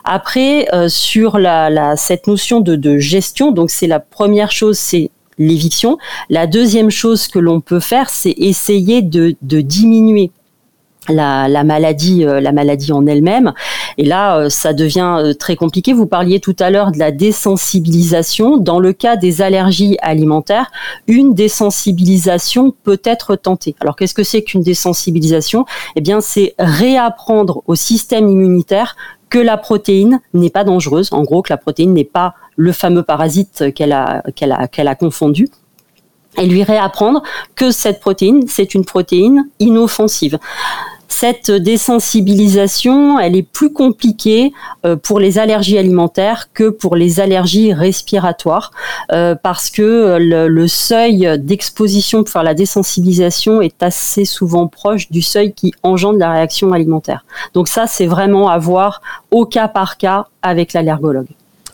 Après, 0.03 0.67
euh, 0.73 0.89
sur 0.89 1.37
la, 1.37 1.95
cette 1.95 2.27
notion 2.27 2.61
de, 2.61 2.97
gestion, 2.97 3.51
donc 3.51 3.69
c'est 3.69 3.87
la 3.87 3.99
première 3.99 4.51
chose, 4.51 4.77
c'est 4.77 5.11
l'éviction. 5.37 5.97
La 6.29 6.47
deuxième 6.47 6.89
chose 6.89 7.27
que 7.27 7.39
l'on 7.39 7.59
peut 7.59 7.79
faire, 7.79 8.09
c'est 8.09 8.33
essayer 8.37 9.01
de 9.01 9.35
diminuer 9.41 10.31
la, 11.09 11.63
maladie, 11.63 12.25
euh, 12.25 12.39
la 12.39 12.51
maladie 12.51 12.91
en 12.91 13.05
elle-même. 13.05 13.53
Et 13.97 14.05
là, 14.05 14.37
euh, 14.37 14.49
ça 14.49 14.73
devient 14.73 15.17
euh, 15.19 15.33
très 15.33 15.55
compliqué. 15.55 15.93
Vous 15.93 16.07
parliez 16.07 16.39
tout 16.39 16.55
à 16.59 16.69
l'heure 16.69 16.91
de 16.91 16.97
la 16.97 17.11
désensibilisation. 17.11 18.57
Dans 18.57 18.79
le 18.79 18.93
cas 18.93 19.15
des 19.15 19.41
allergies 19.41 19.97
alimentaires, 20.01 20.71
une 21.07 21.33
désensibilisation 21.33 22.73
peut 22.83 23.01
être 23.03 23.35
tentée. 23.35 23.75
Alors, 23.79 23.95
qu'est-ce 23.95 24.13
que 24.13 24.23
c'est 24.23 24.43
qu'une 24.43 24.61
désensibilisation? 24.61 25.65
Eh 25.95 26.01
bien, 26.01 26.21
c'est 26.21 26.55
réapprendre 26.59 27.63
au 27.67 27.75
système 27.75 28.29
immunitaire 28.29 28.95
que 29.29 29.39
la 29.39 29.57
protéine 29.57 30.21
n'est 30.33 30.49
pas 30.49 30.63
dangereuse. 30.63 31.11
En 31.11 31.23
gros, 31.23 31.41
que 31.41 31.51
la 31.51 31.57
protéine 31.57 31.93
n'est 31.93 32.03
pas 32.03 32.35
le 32.55 32.71
fameux 32.71 33.03
parasite 33.03 33.73
qu'elle 33.73 33.91
a, 33.91 34.23
qu'elle 34.35 34.51
a, 34.51 34.67
qu'elle 34.67 34.87
a 34.87 34.95
confondu 34.95 35.49
et 36.37 36.45
lui 36.45 36.63
réapprendre 36.63 37.23
que 37.55 37.71
cette 37.71 37.99
protéine, 37.99 38.45
c'est 38.47 38.75
une 38.75 38.85
protéine 38.85 39.49
inoffensive 39.59 40.37
cette 41.17 41.49
désensibilisation, 41.49 43.17
elle 43.19 43.37
est 43.37 43.49
plus 43.57 43.71
compliquée 43.71 44.51
euh, 44.85 44.97
pour 44.97 45.21
les 45.21 45.39
allergies 45.39 45.77
alimentaires 45.77 46.51
que 46.53 46.67
pour 46.67 46.97
les 46.97 47.21
allergies 47.21 47.71
respiratoires, 47.71 48.71
euh, 49.13 49.33
parce 49.33 49.69
que 49.69 50.17
le, 50.19 50.67
seuil 50.67 51.39
d'exposition 51.39 52.23
pour 52.23 52.33
faire 52.33 52.43
la 52.43 52.53
désensibilisation 52.53 53.61
est 53.61 53.81
assez 53.81 54.25
souvent 54.25 54.67
proche 54.67 55.09
du 55.09 55.21
seuil 55.21 55.53
qui 55.53 55.73
engendre 55.83 56.19
la 56.19 56.33
réaction 56.33 56.73
alimentaire. 56.73 57.23
Donc 57.53 57.69
ça, 57.69 57.87
c'est 57.87 58.07
vraiment 58.07 58.49
à 58.49 58.57
voir 58.57 59.01
au 59.31 59.45
cas 59.45 59.69
par 59.69 59.95
cas 59.97 60.27
avec 60.41 60.73
l'allergologue. 60.73 61.27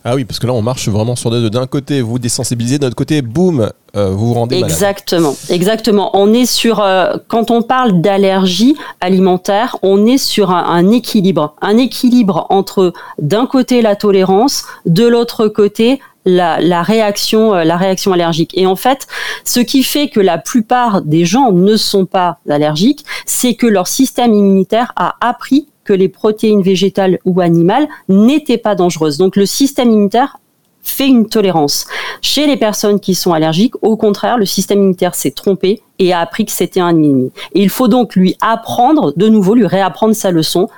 Ah 0.03 0.15
oui, 0.15 0.25
parce 0.25 0.39
que 0.39 0.47
là, 0.47 0.53
on 0.53 0.61
marche 0.63 0.89
vraiment 0.89 1.15
sur 1.15 1.29
deux. 1.29 1.49
D'un 1.49 1.67
côté, 1.67 2.01
vous 2.01 2.17
désensibilisez, 2.17 2.79
de 2.79 2.85
l'autre 2.85 2.95
côté, 2.95 3.21
boum, 3.21 3.71
euh, 3.95 4.09
vous 4.09 4.27
vous 4.29 4.33
rendez. 4.33 4.57
Exactement, 4.57 5.35
exactement. 5.49 6.09
On 6.13 6.33
est 6.33 6.47
sur, 6.47 6.79
euh, 6.79 7.17
quand 7.27 7.51
on 7.51 7.61
parle 7.61 8.01
d'allergie 8.01 8.75
alimentaire, 8.99 9.77
on 9.83 10.07
est 10.07 10.17
sur 10.17 10.49
un, 10.49 10.89
équilibre, 10.89 11.55
un 11.61 11.77
équilibre 11.77 12.47
entre 12.49 12.93
d'un 13.19 13.45
côté 13.45 13.83
la 13.83 13.95
tolérance, 13.95 14.63
de 14.87 15.05
l'autre 15.05 15.47
côté 15.47 15.99
la, 16.25 16.83
réaction, 16.83 17.53
euh, 17.53 17.63
la 17.63 17.77
réaction 17.77 18.11
allergique. 18.13 18.51
Et 18.55 18.65
en 18.65 18.75
fait, 18.75 19.07
ce 19.43 19.59
qui 19.59 19.83
fait 19.83 20.07
que 20.07 20.19
la 20.19 20.37
plupart 20.37 21.01
des 21.03 21.25
gens 21.25 21.51
ne 21.51 21.77
sont 21.77 22.05
pas 22.05 22.37
allergiques, 22.49 23.05
c'est 23.25 23.53
que 23.53 23.67
leur 23.67 23.87
système 23.87 24.33
immunitaire 24.33 24.93
a 24.95 25.15
appris 25.21 25.67
que 25.83 25.93
les 25.93 26.09
protéines 26.09 26.61
végétales 26.61 27.19
ou 27.25 27.41
animales 27.41 27.87
n'étaient 28.09 28.57
pas 28.57 28.75
dangereuses. 28.75 29.17
Donc 29.17 29.35
le 29.35 29.45
système 29.45 29.89
immunitaire 29.89 30.37
fait 30.83 31.07
une 31.07 31.27
tolérance. 31.27 31.87
Chez 32.21 32.47
les 32.47 32.57
personnes 32.57 32.99
qui 32.99 33.15
sont 33.15 33.33
allergiques, 33.33 33.75
au 33.81 33.97
contraire, 33.97 34.37
le 34.37 34.45
système 34.45 34.79
immunitaire 34.79 35.15
s'est 35.15 35.31
trompé 35.31 35.81
et 35.99 36.13
a 36.13 36.19
appris 36.19 36.45
que 36.45 36.51
c'était 36.51 36.79
un 36.79 36.89
ennemi. 36.89 37.31
Et 37.53 37.61
il 37.61 37.69
faut 37.69 37.87
donc 37.87 38.15
lui 38.15 38.35
apprendre, 38.41 39.13
de 39.15 39.27
nouveau, 39.27 39.55
lui 39.55 39.67
réapprendre 39.67 40.15
sa 40.15 40.31
leçon. 40.31 40.69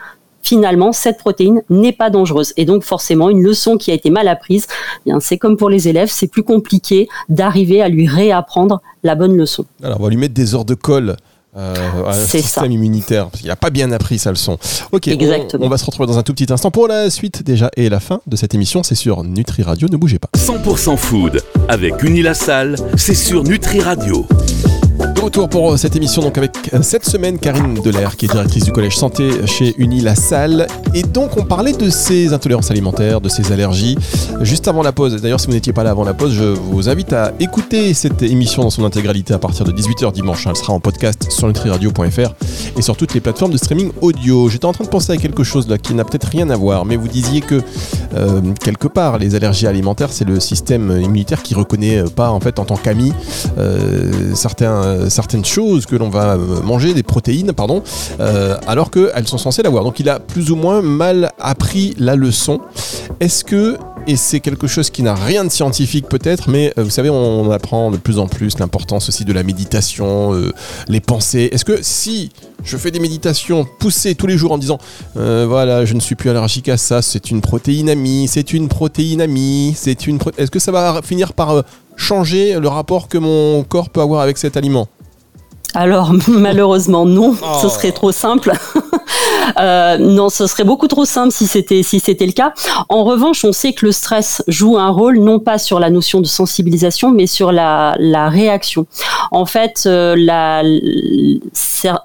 Finalement, 0.41 0.91
cette 0.91 1.19
protéine 1.19 1.62
n'est 1.69 1.93
pas 1.93 2.10
dangereuse. 2.10 2.53
Et 2.57 2.65
donc, 2.65 2.83
forcément, 2.83 3.29
une 3.29 3.41
leçon 3.41 3.77
qui 3.77 3.91
a 3.91 3.93
été 3.93 4.10
mal 4.10 4.27
apprise, 4.27 4.67
eh 4.69 5.10
bien, 5.10 5.22
c'est 5.22 5.38
comme 5.38 5.55
pour 5.55 5.69
les 5.69 5.88
élèves, 5.88 6.10
c'est 6.12 6.27
plus 6.27 6.43
compliqué 6.43 7.07
d'arriver 7.29 7.81
à 7.81 7.88
lui 7.88 8.07
réapprendre 8.07 8.81
la 9.03 9.15
bonne 9.15 9.38
leçon. 9.38 9.65
Alors, 9.81 10.01
on 10.01 10.03
va 10.03 10.10
lui 10.10 10.17
mettre 10.17 10.33
des 10.33 10.53
heures 10.53 10.65
de 10.65 10.75
colle 10.75 11.15
euh, 11.55 12.05
un 12.07 12.13
système 12.13 12.72
immunitaire. 12.72 13.29
Parce 13.29 13.41
qu'il 13.41 13.50
n'a 13.50 13.55
pas 13.55 13.69
bien 13.69 13.91
appris 13.91 14.19
sa 14.19 14.31
leçon. 14.31 14.57
Ok, 14.91 15.10
on, 15.60 15.69
va 15.69 15.77
se 15.77 15.86
retrouver 15.86 16.07
dans 16.07 16.17
un 16.17 16.24
tout 16.24 16.33
petit 16.33 16.51
instant 16.51 16.72
pour 16.72 16.88
la 16.88 17.10
suite 17.10 17.43
déjà 17.43 17.69
et 17.77 17.89
la 17.89 18.00
fin 18.00 18.22
de 18.27 18.36
cette 18.36 18.53
émission. 18.53 18.83
C'est 18.83 18.95
sur 18.95 19.24
Nutri 19.24 19.63
Radio, 19.63 19.88
ne 19.89 19.98
bougez 19.98 20.19
pas. 20.19 20.29
100% 20.38 20.98
food 20.98 21.41
avec 21.67 22.01
Unilassal, 22.03 22.75
c'est 22.98 23.15
sur 23.15 23.43
Nutri 23.43 23.81
Radio. 23.81 24.27
Retour 25.24 25.48
pour 25.48 25.72
euh, 25.72 25.77
cette 25.77 25.96
émission 25.96 26.22
donc 26.22 26.38
avec 26.38 26.74
euh, 26.74 26.82
cette 26.82 27.06
semaine 27.06 27.39
Karine 27.39 27.75
Delair 27.75 28.18
qui 28.18 28.25
est 28.25 28.27
directrice 28.27 28.65
du 28.65 28.74
collège 28.74 28.98
santé 28.98 29.48
chez 29.48 29.74
Uni 29.77 30.01
La 30.01 30.15
Salle 30.15 30.68
et 30.94 31.01
donc 31.01 31.38
on 31.38 31.46
parlait 31.46 31.72
de 31.72 31.89
ces 31.89 32.34
intolérances 32.34 32.72
alimentaires, 32.72 33.22
de 33.22 33.30
ces 33.30 33.53
allergies 33.53 33.98
juste 34.42 34.68
avant 34.68 34.84
la 34.84 34.92
pause. 34.92 35.22
D'ailleurs 35.22 35.39
si 35.39 35.48
vous 35.48 35.53
n'étiez 35.53 35.72
pas 35.72 35.84
là 35.84 35.92
avant 35.92 36.03
la 36.03 36.13
pause, 36.13 36.34
je 36.34 36.44
vous 36.44 36.89
invite 36.89 37.13
à 37.13 37.32
écouter 37.39 37.94
cette 37.94 38.22
émission 38.22 38.63
dans 38.63 38.70
son 38.70 38.84
intégralité 38.84 39.34
à 39.34 39.39
partir 39.39 39.63
de 39.63 39.72
18h 39.72 40.12
dimanche. 40.12 40.46
Elle 40.46 40.58
sera 40.58 40.74
en 40.74 40.82
podcast 40.82 41.32
sur 41.32 41.48
nutriradio.fr 41.48 42.34
et 42.77 42.82
sur 42.82 42.98
toutes 42.98 43.13
les 43.13 43.22
plateformes 43.22 43.53
de 43.53 43.58
streaming 43.58 43.92
audio. 44.01 44.50
J'étais 44.50 44.65
en 44.65 44.74
train 44.74 44.84
de 44.84 44.89
penser 44.89 45.13
à 45.13 45.18
quelque 45.18 45.46
chose 45.46 45.70
là 45.70 45.77
qui 45.77 45.94
n'a 45.94 46.03
peut-être 46.03 46.27
rien 46.27 46.50
à 46.50 46.58
voir, 46.58 46.84
mais 46.84 46.98
vous 46.98 47.08
disiez 47.08 47.39
que 47.39 47.62
euh, 48.13 48.42
quelque 48.62 48.89
part 48.89 49.20
les 49.20 49.36
allergies 49.36 49.68
alimentaires 49.68 50.12
c'est 50.12 50.25
le 50.25 50.42
système 50.42 50.92
immunitaire 51.01 51.44
qui 51.44 51.56
reconnaît 51.56 52.03
pas 52.13 52.30
en 52.30 52.42
fait 52.42 52.60
en 52.60 52.65
tant 52.65 52.75
qu'ami 52.75 53.13
certains 54.34 55.10
certaines 55.13 55.46
choses 55.46 55.86
que 55.86 55.96
l'on 55.96 56.10
va 56.10 56.34
euh, 56.34 56.62
manger, 56.62 56.93
des 56.93 57.03
protéines, 57.03 57.53
pardon, 57.53 57.84
euh, 58.20 58.58
alors 58.67 58.91
qu'elles 58.91 59.27
sont 59.27 59.38
censées 59.38 59.63
l'avoir. 59.63 59.84
Donc 59.84 60.00
il 60.00 60.10
a 60.10 60.20
plus 60.20 60.51
ou 60.51 60.55
moins 60.55 60.82
mal 60.82 61.32
appris 61.39 61.93
la 61.98 62.15
leçon. 62.15 62.60
Est-ce 63.20 63.43
que 63.43 63.77
et 64.05 64.17
c'est 64.17 64.41
quelque 64.41 64.67
chose 64.67 64.89
qui 64.89 65.01
n'a 65.01 65.15
rien 65.15 65.46
de 65.46 65.50
scientifique 65.50 66.10
peut-être, 66.10 66.50
mais 66.50 66.74
vous 66.75 66.89
savez, 66.89 67.10
on 67.10 67.50
apprend 67.51 67.89
de 67.89 67.96
plus 67.96 68.20
en 68.20 68.27
plus 68.27 68.60
l'importance 68.60 69.08
aussi 69.08 69.24
de 69.24 69.32
la 69.32 69.43
méditation, 69.43 70.34
les 70.89 71.00
pensées. 71.00 71.48
Est-ce 71.53 71.63
que 71.63 71.79
si 71.82 72.29
je 72.65 72.75
fais 72.75 72.91
des 72.91 73.00
méditations 73.00 73.65
poussées 73.79 74.13
tous 74.15 74.27
les 74.27 74.38
jours 74.38 74.51
en 74.51 74.58
disant, 74.58 74.77
voilà, 75.15 75.86
je 75.86 75.93
ne 75.93 76.01
suis 76.01 76.15
plus 76.15 76.29
allergique 76.29 76.67
à 76.67 76.75
ça, 76.75 77.01
c'est 77.01 77.32
une 77.32 77.39
protéine 77.39 77.89
amie, 77.89 78.27
c'est 78.27 78.51
une 78.51 78.67
protéine 78.67 79.22
amie, 79.22 79.74
c'est 79.74 80.05
une... 80.05 80.20
Est-ce 80.38 80.51
que 80.51 80.60
ça 80.60 80.74
va 80.74 81.00
finir 81.01 81.32
par 81.32 81.63
changer 81.96 82.60
le 82.60 82.67
rapport 82.67 83.08
que 83.08 83.17
mon 83.17 83.63
corps 83.63 83.89
peut 83.89 84.01
avoir 84.01 84.20
avec 84.20 84.38
cet 84.38 84.58
aliment? 84.58 84.89
Alors 85.74 86.13
malheureusement 86.27 87.06
non, 87.06 87.36
ce 87.62 87.70
serait 87.70 87.92
trop 87.92 88.12
simple. 88.12 88.53
Euh, 89.60 89.98
non, 89.98 90.30
ce 90.30 90.48
serait 90.48 90.63
beaucoup 90.63 90.88
trop 90.88 91.06
simple 91.06 91.32
si 91.32 91.48
c'était 91.48 91.84
si 91.84 92.00
c'était 92.00 92.25
le 92.25 92.32
cas. 92.32 92.53
En 92.89 93.03
revanche, 93.03 93.44
on 93.46 93.51
sait 93.51 93.74
que 93.74 93.86
le 93.86 93.92
stress 93.92 94.42
joue 94.48 94.77
un 94.77 94.89
rôle 94.89 95.20
non 95.20 95.39
pas 95.39 95.58
sur 95.58 95.80
la 95.80 95.89
notion 95.89 96.22
de 96.22 96.25
sensibilisation, 96.25 97.12
mais 97.12 97.27
sur 97.27 97.51
la, 97.51 97.96
la 98.00 98.30
réaction. 98.30 98.88
En 99.32 99.46
fait, 99.46 99.84
euh, 99.86 100.15
la, 100.18 100.63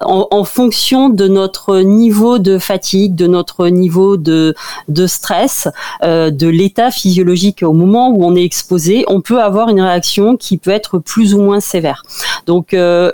en, 0.01 0.27
en, 0.29 0.43
fonction 0.43 1.09
de 1.09 1.27
notre 1.27 1.79
niveau 1.79 2.39
de 2.39 2.57
fatigue, 2.57 3.15
de 3.15 3.27
notre 3.27 3.67
niveau 3.67 4.17
de 4.17 4.53
de 4.87 5.07
stress, 5.07 5.67
euh, 6.03 6.29
de 6.31 6.47
l'état 6.47 6.91
physiologique 6.91 7.63
au 7.63 7.73
moment 7.73 8.09
où 8.09 8.25
on 8.25 8.35
est 8.35 8.43
exposé, 8.43 9.05
on 9.07 9.21
peut 9.21 9.41
avoir 9.41 9.69
une 9.69 9.81
réaction 9.81 10.37
qui 10.37 10.57
peut 10.57 10.71
être 10.71 10.99
plus 10.99 11.33
ou 11.33 11.41
moins 11.41 11.59
sévère. 11.59 12.03
Donc 12.45 12.73
euh, 12.73 13.11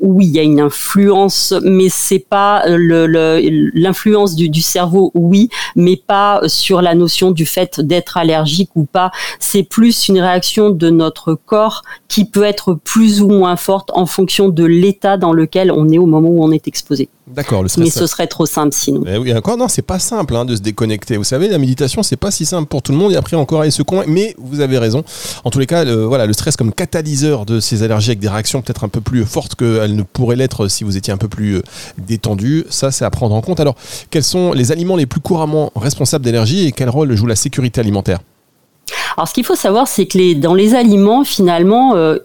oui, 0.00 0.26
il 0.26 0.34
y 0.34 0.38
a 0.38 0.42
une 0.42 0.60
influence, 0.60 1.54
mais 1.62 1.88
c'est 1.88 2.18
pas 2.18 2.64
le 2.66 3.06
l'influence 3.74 4.34
du, 4.34 4.62
cerveau, 4.62 5.10
oui, 5.14 5.48
mais 5.76 5.96
pas 5.96 6.40
sur 6.46 6.82
la 6.82 6.94
notion 6.94 7.30
du 7.30 7.46
fait 7.46 7.80
d'être 7.80 8.16
allergique 8.16 8.70
ou 8.74 8.84
pas. 8.84 9.10
C'est 9.40 9.62
plus 9.62 10.08
une 10.08 10.20
réaction 10.20 10.70
de 10.70 10.90
notre 10.90 11.34
corps 11.34 11.82
qui 12.08 12.24
peut 12.24 12.44
être 12.44 12.74
plus 12.74 13.20
ou 13.20 13.28
moins 13.28 13.56
forte 13.56 13.90
en 13.94 14.06
fonction 14.06 14.48
de 14.48 14.64
l'état 14.64 15.16
dans 15.16 15.32
lequel 15.32 15.72
on 15.72 15.88
est 15.88 15.98
au 15.98 16.06
moment 16.06 16.28
où 16.28 16.42
on 16.42 16.52
est 16.52 16.68
exposé. 16.68 17.08
D'accord, 17.34 17.62
le 17.62 17.68
stress. 17.68 17.84
Mais 17.84 17.90
ce 17.90 18.06
serait 18.06 18.26
trop 18.26 18.46
simple 18.46 18.74
sinon. 18.74 19.02
Eh 19.06 19.18
oui, 19.18 19.34
encore 19.34 19.56
non, 19.56 19.68
c'est 19.68 19.82
pas 19.82 19.98
simple 19.98 20.34
hein, 20.34 20.44
de 20.44 20.56
se 20.56 20.60
déconnecter. 20.60 21.16
Vous 21.16 21.24
savez, 21.24 21.48
la 21.48 21.58
méditation, 21.58 22.02
c'est 22.02 22.16
pas 22.16 22.30
si 22.30 22.46
simple 22.46 22.68
pour 22.68 22.82
tout 22.82 22.92
le 22.92 22.98
monde. 22.98 23.12
Et 23.12 23.16
après, 23.16 23.36
encore 23.36 23.60
aller 23.62 23.70
se 23.70 23.82
convaincre. 23.82 24.08
Mais 24.08 24.34
vous 24.38 24.60
avez 24.60 24.78
raison. 24.78 25.04
En 25.44 25.50
tous 25.50 25.58
les 25.58 25.66
cas, 25.66 25.84
le, 25.84 26.04
voilà, 26.04 26.26
le 26.26 26.32
stress 26.32 26.56
comme 26.56 26.72
catalyseur 26.72 27.44
de 27.44 27.60
ces 27.60 27.82
allergies 27.82 28.10
avec 28.10 28.20
des 28.20 28.28
réactions 28.28 28.62
peut-être 28.62 28.84
un 28.84 28.88
peu 28.88 29.00
plus 29.00 29.24
fortes 29.24 29.54
qu'elles 29.54 29.96
ne 29.96 30.02
pourraient 30.02 30.36
l'être 30.36 30.68
si 30.68 30.84
vous 30.84 30.96
étiez 30.96 31.12
un 31.12 31.18
peu 31.18 31.28
plus 31.28 31.56
euh, 31.56 31.62
détendu. 31.98 32.64
Ça, 32.70 32.90
c'est 32.90 33.04
à 33.04 33.10
prendre 33.10 33.34
en 33.34 33.40
compte. 33.40 33.60
Alors, 33.60 33.74
quels 34.10 34.24
sont 34.24 34.52
les 34.52 34.72
aliments 34.72 34.96
les 34.96 35.06
plus 35.06 35.20
couramment 35.20 35.70
responsables 35.76 36.24
d'allergies 36.24 36.66
et 36.66 36.72
quel 36.72 36.88
rôle 36.88 37.14
joue 37.14 37.26
la 37.26 37.36
sécurité 37.36 37.80
alimentaire? 37.80 38.20
Alors, 39.16 39.28
ce 39.28 39.34
qu'il 39.34 39.44
faut 39.44 39.56
savoir, 39.56 39.88
c'est 39.88 40.06
que 40.06 40.16
les, 40.16 40.34
dans 40.34 40.54
les 40.54 40.74
aliments, 40.74 41.24
finalement, 41.24 41.96
euh, 41.96 42.18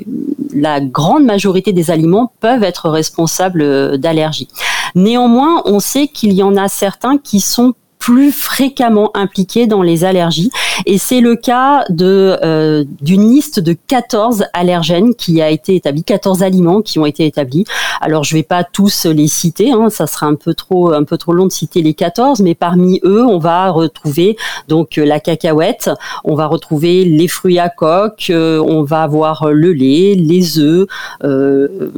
la 0.53 0.79
grande 0.79 1.25
majorité 1.25 1.73
des 1.73 1.91
aliments 1.91 2.31
peuvent 2.39 2.63
être 2.63 2.89
responsables 2.89 3.61
euh, 3.61 3.97
d'allergies. 3.97 4.47
Néanmoins, 4.95 5.61
on 5.65 5.79
sait 5.79 6.07
qu'il 6.07 6.33
y 6.33 6.43
en 6.43 6.55
a 6.55 6.67
certains 6.67 7.17
qui 7.17 7.41
sont 7.41 7.73
plus 8.03 8.33
fréquemment 8.33 9.11
impliqués 9.13 9.65
dans 9.65 9.81
les 9.81 10.03
allergies 10.03 10.51
Et 10.85 10.97
c'est 10.97 11.21
le 11.21 11.37
cas 11.37 11.85
de 11.87 12.37
euh, 12.43 12.83
d'une 12.99 13.29
liste 13.29 13.61
de 13.61 13.71
14 13.87 14.43
allergènes 14.51 15.15
qui 15.15 15.41
a 15.41 15.49
été 15.49 15.75
établie, 15.75 16.03
14 16.03 16.43
aliments 16.43 16.81
qui 16.81 16.99
ont 16.99 17.05
été 17.05 17.25
établis. 17.25 17.63
Alors 18.01 18.25
je 18.25 18.35
vais 18.35 18.43
pas 18.43 18.65
tous 18.65 19.05
les 19.05 19.29
citer, 19.29 19.71
hein, 19.71 19.89
ça 19.89 20.05
sera 20.05 20.25
un 20.25 20.35
peu 20.35 20.53
trop 20.53 20.91
un 20.91 21.05
peu 21.05 21.17
trop 21.17 21.31
long 21.31 21.45
de 21.45 21.51
citer 21.53 21.81
les 21.81 21.93
14, 21.93 22.41
mais 22.41 22.55
parmi 22.55 22.99
eux, 23.05 23.23
on 23.23 23.37
va 23.37 23.69
retrouver 23.69 24.35
donc 24.67 24.97
la 24.97 25.21
cacahuète, 25.21 25.89
on 26.25 26.35
va 26.35 26.47
retrouver 26.47 27.05
les 27.05 27.29
fruits 27.29 27.59
à 27.59 27.69
coque, 27.69 28.27
euh, 28.31 28.61
on 28.67 28.83
va 28.83 29.03
avoir 29.03 29.49
le 29.49 29.71
lait, 29.71 30.15
les 30.15 30.59
œufs, 30.59 30.87
euh, 31.23 31.89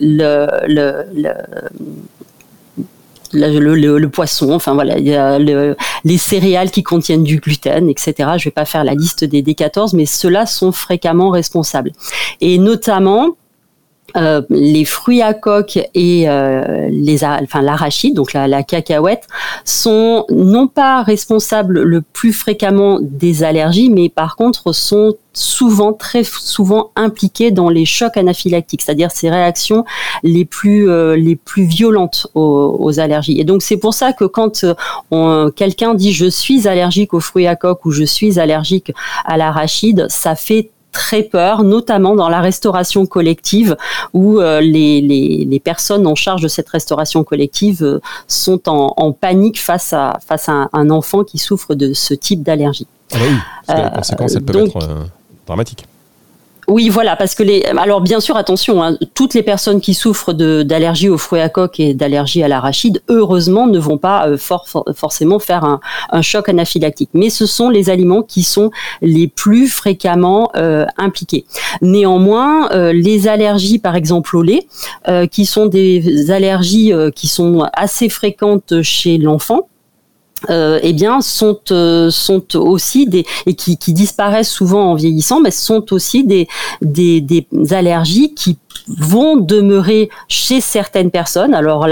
le 0.00 0.46
le, 3.34 4.06
poisson, 4.06 4.52
enfin 4.52 4.74
voilà, 4.74 4.98
il 4.98 5.06
y 5.06 5.14
a 5.14 5.38
les 5.38 6.18
céréales 6.18 6.70
qui 6.70 6.82
contiennent 6.82 7.24
du 7.24 7.38
gluten, 7.38 7.88
etc. 7.88 8.12
Je 8.18 8.24
ne 8.24 8.44
vais 8.44 8.50
pas 8.50 8.64
faire 8.64 8.84
la 8.84 8.94
liste 8.94 9.24
des, 9.24 9.42
des 9.42 9.54
14, 9.54 9.94
mais 9.94 10.06
ceux-là 10.06 10.46
sont 10.46 10.72
fréquemment 10.72 11.30
responsables. 11.30 11.92
Et 12.40 12.58
notamment, 12.58 13.36
euh, 14.16 14.42
les 14.48 14.84
fruits 14.84 15.22
à 15.22 15.34
coque 15.34 15.76
et 15.92 16.28
euh, 16.28 16.86
les, 16.88 17.24
enfin 17.24 17.62
l'arachide, 17.62 18.14
donc 18.14 18.32
la, 18.32 18.46
la, 18.46 18.62
cacahuète, 18.62 19.26
sont 19.64 20.24
non 20.30 20.68
pas 20.68 21.02
responsables 21.02 21.82
le 21.82 22.00
plus 22.00 22.32
fréquemment 22.32 23.00
des 23.02 23.42
allergies, 23.42 23.90
mais 23.90 24.08
par 24.08 24.36
contre 24.36 24.72
sont 24.72 25.16
souvent, 25.32 25.92
très 25.92 26.22
souvent 26.22 26.92
impliqués 26.94 27.50
dans 27.50 27.68
les 27.68 27.84
chocs 27.84 28.16
anaphylactiques, 28.16 28.82
c'est-à-dire 28.82 29.10
ces 29.10 29.30
réactions 29.30 29.84
les 30.22 30.44
plus 30.44 30.88
euh, 30.88 31.16
les 31.16 31.34
plus 31.34 31.64
violentes 31.64 32.28
aux, 32.34 32.76
aux, 32.78 33.00
allergies. 33.00 33.40
Et 33.40 33.44
donc 33.44 33.62
c'est 33.62 33.78
pour 33.78 33.94
ça 33.94 34.12
que 34.12 34.26
quand 34.26 34.64
quelqu'un 35.56 35.94
dit 35.94 36.12
je 36.12 36.26
suis 36.26 36.68
allergique 36.68 37.14
aux 37.14 37.20
fruits 37.20 37.48
à 37.48 37.56
coque 37.56 37.84
ou 37.84 37.90
je 37.90 38.04
suis 38.04 38.38
allergique 38.38 38.92
à 39.24 39.36
l'arachide, 39.36 40.06
ça 40.08 40.36
fait 40.36 40.70
très 40.94 41.24
peur, 41.24 41.64
notamment 41.64 42.14
dans 42.14 42.30
la 42.30 42.40
restauration 42.40 43.04
collective, 43.04 43.76
où 44.14 44.38
euh, 44.38 44.60
les, 44.62 45.02
les, 45.02 45.44
les, 45.44 45.60
personnes 45.60 46.06
en 46.06 46.14
charge 46.14 46.40
de 46.40 46.48
cette 46.48 46.68
restauration 46.68 47.24
collective 47.24 47.82
euh, 47.82 48.00
sont 48.28 48.68
en, 48.68 48.94
en, 48.96 49.12
panique 49.12 49.60
face 49.60 49.92
à, 49.92 50.18
face 50.26 50.48
à 50.48 50.68
un, 50.72 50.90
enfant 50.90 51.24
qui 51.24 51.38
souffre 51.38 51.74
de 51.74 51.92
ce 51.92 52.14
type 52.14 52.42
d'allergie. 52.42 52.86
Ah 53.12 53.16
bah 53.18 53.24
oui, 53.28 53.36
parce 53.66 53.66
que 53.66 53.82
les 53.82 53.90
conséquences, 53.90 54.34
elles 54.36 54.44
peuvent 54.44 54.66
être 54.66 55.10
dramatiques. 55.46 55.84
Oui, 56.68 56.88
voilà, 56.88 57.16
parce 57.16 57.34
que 57.34 57.42
les. 57.42 57.64
Alors, 57.64 58.00
bien 58.00 58.20
sûr, 58.20 58.36
attention, 58.36 58.82
hein, 58.82 58.96
toutes 59.14 59.34
les 59.34 59.42
personnes 59.42 59.80
qui 59.80 59.94
souffrent 59.94 60.32
d'allergie 60.32 61.08
aux 61.08 61.18
fruits 61.18 61.40
à 61.40 61.48
coque 61.48 61.78
et 61.80 61.94
d'allergie 61.94 62.42
à 62.42 62.48
l'arachide, 62.48 63.02
heureusement, 63.08 63.66
ne 63.66 63.78
vont 63.78 63.98
pas 63.98 64.28
euh, 64.28 64.36
forcément 64.38 65.38
faire 65.38 65.64
un, 65.64 66.22
choc 66.22 66.48
anaphylactique. 66.48 67.10
Mais 67.12 67.30
ce 67.30 67.46
sont 67.46 67.68
les 67.68 67.90
aliments 67.90 68.22
qui 68.22 68.42
sont 68.42 68.70
les 69.02 69.28
plus 69.28 69.68
fréquemment 69.68 70.50
euh, 70.56 70.86
impliqués. 70.96 71.44
Néanmoins, 71.82 72.70
euh, 72.72 72.92
les 72.92 73.28
allergies, 73.28 73.78
par 73.78 73.96
exemple 73.96 74.36
au 74.36 74.42
lait, 74.42 74.66
qui 75.30 75.46
sont 75.46 75.66
des 75.66 76.30
allergies 76.30 76.92
qui 77.14 77.28
sont 77.28 77.68
assez 77.72 78.08
fréquentes 78.08 78.82
chez 78.82 79.18
l'enfant, 79.18 79.68
euh, 80.50 80.78
eh 80.82 80.92
bien 80.92 81.20
sont 81.20 81.58
euh, 81.70 82.10
sont 82.10 82.56
aussi 82.56 83.06
des 83.06 83.24
et 83.46 83.54
qui, 83.54 83.76
disparaissent 83.92 84.50
souvent 84.50 84.90
en 84.90 84.94
vieillissant, 84.94 85.40
mais 85.40 85.50
sont 85.50 85.92
aussi 85.92 86.24
des, 86.24 86.48
des, 86.82 87.46
allergies 87.70 88.34
qui 88.34 88.58
vont 88.88 89.36
demeurer 89.36 90.10
chez 90.28 90.60
certaines 90.60 91.10
personnes. 91.10 91.54
Alors 91.54 91.86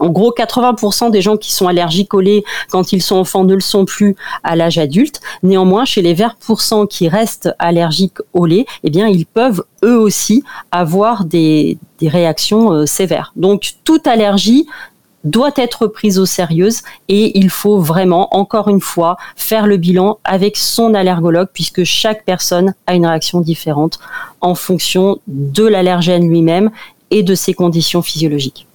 en 0.00 0.08
gros, 0.08 0.32
80% 0.32 1.10
des 1.10 1.20
gens 1.20 1.36
qui 1.36 1.52
sont 1.52 1.68
allergiques 1.68 2.14
au 2.14 2.20
lait 2.20 2.44
quand 2.70 2.92
ils 2.92 3.02
sont 3.02 3.16
enfants 3.16 3.44
ne 3.44 3.54
le 3.54 3.60
sont 3.60 3.84
plus 3.84 4.16
à 4.42 4.56
l'âge 4.56 4.78
adulte. 4.78 5.20
Néanmoins, 5.42 5.84
chez 5.84 6.02
les 6.02 6.14
20% 6.14 6.88
qui 6.88 7.08
restent 7.08 7.50
allergiques 7.58 8.18
au 8.32 8.46
lait, 8.46 8.66
eh 8.82 8.90
bien, 8.90 9.08
ils 9.08 9.26
peuvent 9.26 9.62
eux 9.84 9.98
aussi 9.98 10.42
avoir 10.70 11.24
des, 11.24 11.78
des 11.98 12.08
réactions 12.08 12.72
euh, 12.72 12.86
sévères. 12.86 13.32
Donc, 13.36 13.74
toute 13.84 14.06
allergie 14.06 14.66
doit 15.26 15.52
être 15.56 15.86
prise 15.86 16.18
au 16.18 16.24
sérieux 16.24 16.70
et 17.08 17.38
il 17.38 17.50
faut 17.50 17.78
vraiment, 17.80 18.34
encore 18.34 18.68
une 18.68 18.80
fois, 18.80 19.16
faire 19.36 19.66
le 19.66 19.76
bilan 19.76 20.18
avec 20.24 20.56
son 20.56 20.94
allergologue 20.94 21.48
puisque 21.52 21.84
chaque 21.84 22.24
personne 22.24 22.74
a 22.86 22.94
une 22.94 23.06
réaction 23.06 23.40
différente 23.40 23.98
en 24.40 24.54
fonction 24.54 25.18
de 25.26 25.64
l'allergène 25.64 26.28
lui-même 26.28 26.70
et 27.10 27.22
de 27.22 27.34
ses 27.34 27.54
conditions 27.54 28.02
physiologiques. 28.02 28.66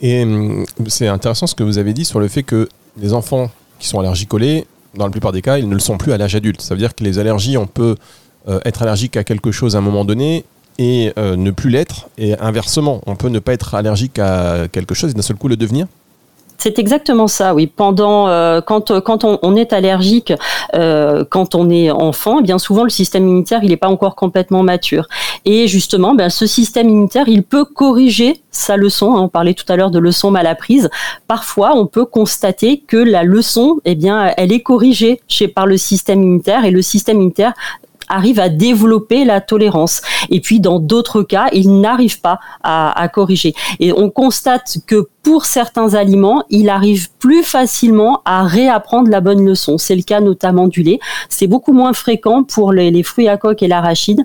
Et 0.00 0.22
hum, 0.22 0.64
c'est 0.86 1.08
intéressant 1.08 1.46
ce 1.46 1.54
que 1.54 1.64
vous 1.64 1.78
avez 1.78 1.92
dit 1.92 2.04
sur 2.04 2.20
le 2.20 2.28
fait 2.28 2.42
que 2.42 2.68
les 3.00 3.12
enfants 3.12 3.50
qui 3.78 3.88
sont 3.88 4.00
lait, 4.00 4.66
dans 4.94 5.04
la 5.04 5.10
plupart 5.10 5.32
des 5.32 5.42
cas, 5.42 5.58
ils 5.58 5.68
ne 5.68 5.74
le 5.74 5.80
sont 5.80 5.98
plus 5.98 6.12
à 6.12 6.18
l'âge 6.18 6.34
adulte. 6.34 6.60
Ça 6.60 6.74
veut 6.74 6.80
dire 6.80 6.94
que 6.94 7.04
les 7.04 7.18
allergies, 7.18 7.56
on 7.56 7.66
peut 7.66 7.96
euh, 8.48 8.60
être 8.64 8.82
allergique 8.82 9.16
à 9.16 9.24
quelque 9.24 9.52
chose 9.52 9.76
à 9.76 9.78
un 9.78 9.82
moment 9.82 10.04
donné 10.04 10.44
et 10.78 11.12
euh, 11.18 11.36
ne 11.36 11.50
plus 11.50 11.70
l'être. 11.70 12.08
Et 12.18 12.38
inversement, 12.38 13.00
on 13.06 13.16
peut 13.16 13.28
ne 13.28 13.38
pas 13.38 13.52
être 13.52 13.74
allergique 13.74 14.18
à 14.18 14.68
quelque 14.70 14.94
chose 14.94 15.10
et 15.10 15.14
d'un 15.14 15.22
seul 15.22 15.36
coup 15.36 15.48
le 15.48 15.56
devenir 15.56 15.86
c'est 16.60 16.80
exactement 16.80 17.28
ça, 17.28 17.54
oui. 17.54 17.68
Pendant 17.68 18.26
euh, 18.26 18.60
quand 18.60 19.00
quand 19.00 19.22
on, 19.22 19.54
est 19.54 19.72
allergique, 19.72 20.32
euh, 20.74 21.24
quand 21.30 21.54
on 21.54 21.70
est 21.70 21.88
enfant, 21.92 22.40
eh 22.40 22.42
bien 22.42 22.58
souvent 22.58 22.82
le 22.82 22.90
système 22.90 23.28
immunitaire 23.28 23.60
il 23.62 23.68
n'est 23.70 23.76
pas 23.76 23.88
encore 23.88 24.16
complètement 24.16 24.64
mature. 24.64 25.06
Et 25.44 25.68
justement, 25.68 26.16
ben, 26.16 26.30
ce 26.30 26.48
système 26.48 26.88
immunitaire 26.88 27.28
il 27.28 27.44
peut 27.44 27.64
corriger 27.64 28.42
sa 28.50 28.76
leçon. 28.76 29.14
Hein. 29.14 29.20
on 29.20 29.28
parlait 29.28 29.54
tout 29.54 29.66
à 29.68 29.76
l'heure 29.76 29.92
de 29.92 30.00
leçon 30.00 30.32
mal 30.32 30.48
apprise. 30.48 30.90
Parfois, 31.28 31.76
on 31.76 31.86
peut 31.86 32.04
constater 32.04 32.82
que 32.84 32.96
la 32.96 33.22
leçon, 33.22 33.78
eh 33.84 33.94
bien, 33.94 34.32
elle 34.36 34.52
est 34.52 34.62
corrigée 34.62 35.20
chez 35.28 35.46
par 35.46 35.64
le 35.64 35.76
système 35.76 36.24
immunitaire 36.24 36.64
et 36.64 36.72
le 36.72 36.82
système 36.82 37.18
immunitaire 37.18 37.54
arrive 38.08 38.40
à 38.40 38.48
développer 38.48 39.24
la 39.24 39.40
tolérance. 39.40 40.02
Et 40.30 40.40
puis 40.40 40.60
dans 40.60 40.78
d'autres 40.78 41.22
cas, 41.22 41.48
il 41.52 41.80
n'arrive 41.80 42.20
pas 42.20 42.38
à, 42.62 43.08
corriger. 43.12 43.54
Et 43.80 43.92
on 43.92 44.10
constate 44.10 44.78
que 44.86 45.08
pour 45.22 45.44
certains 45.46 45.94
aliments, 45.94 46.44
il 46.50 46.68
arrive 46.68 47.08
plus 47.18 47.42
facilement 47.42 48.22
à 48.24 48.44
réapprendre 48.44 49.10
la 49.10 49.20
bonne 49.20 49.44
leçon. 49.44 49.78
C'est 49.78 49.96
le 49.96 50.02
cas 50.02 50.20
notamment 50.20 50.68
du 50.68 50.82
lait. 50.82 51.00
C'est 51.28 51.46
beaucoup 51.46 51.72
moins 51.72 51.92
fréquent 51.92 52.44
pour 52.44 52.72
les 52.72 53.02
fruits 53.02 53.28
à 53.28 53.36
coque 53.36 53.62
et 53.62 53.68
l'arachide. 53.68 54.24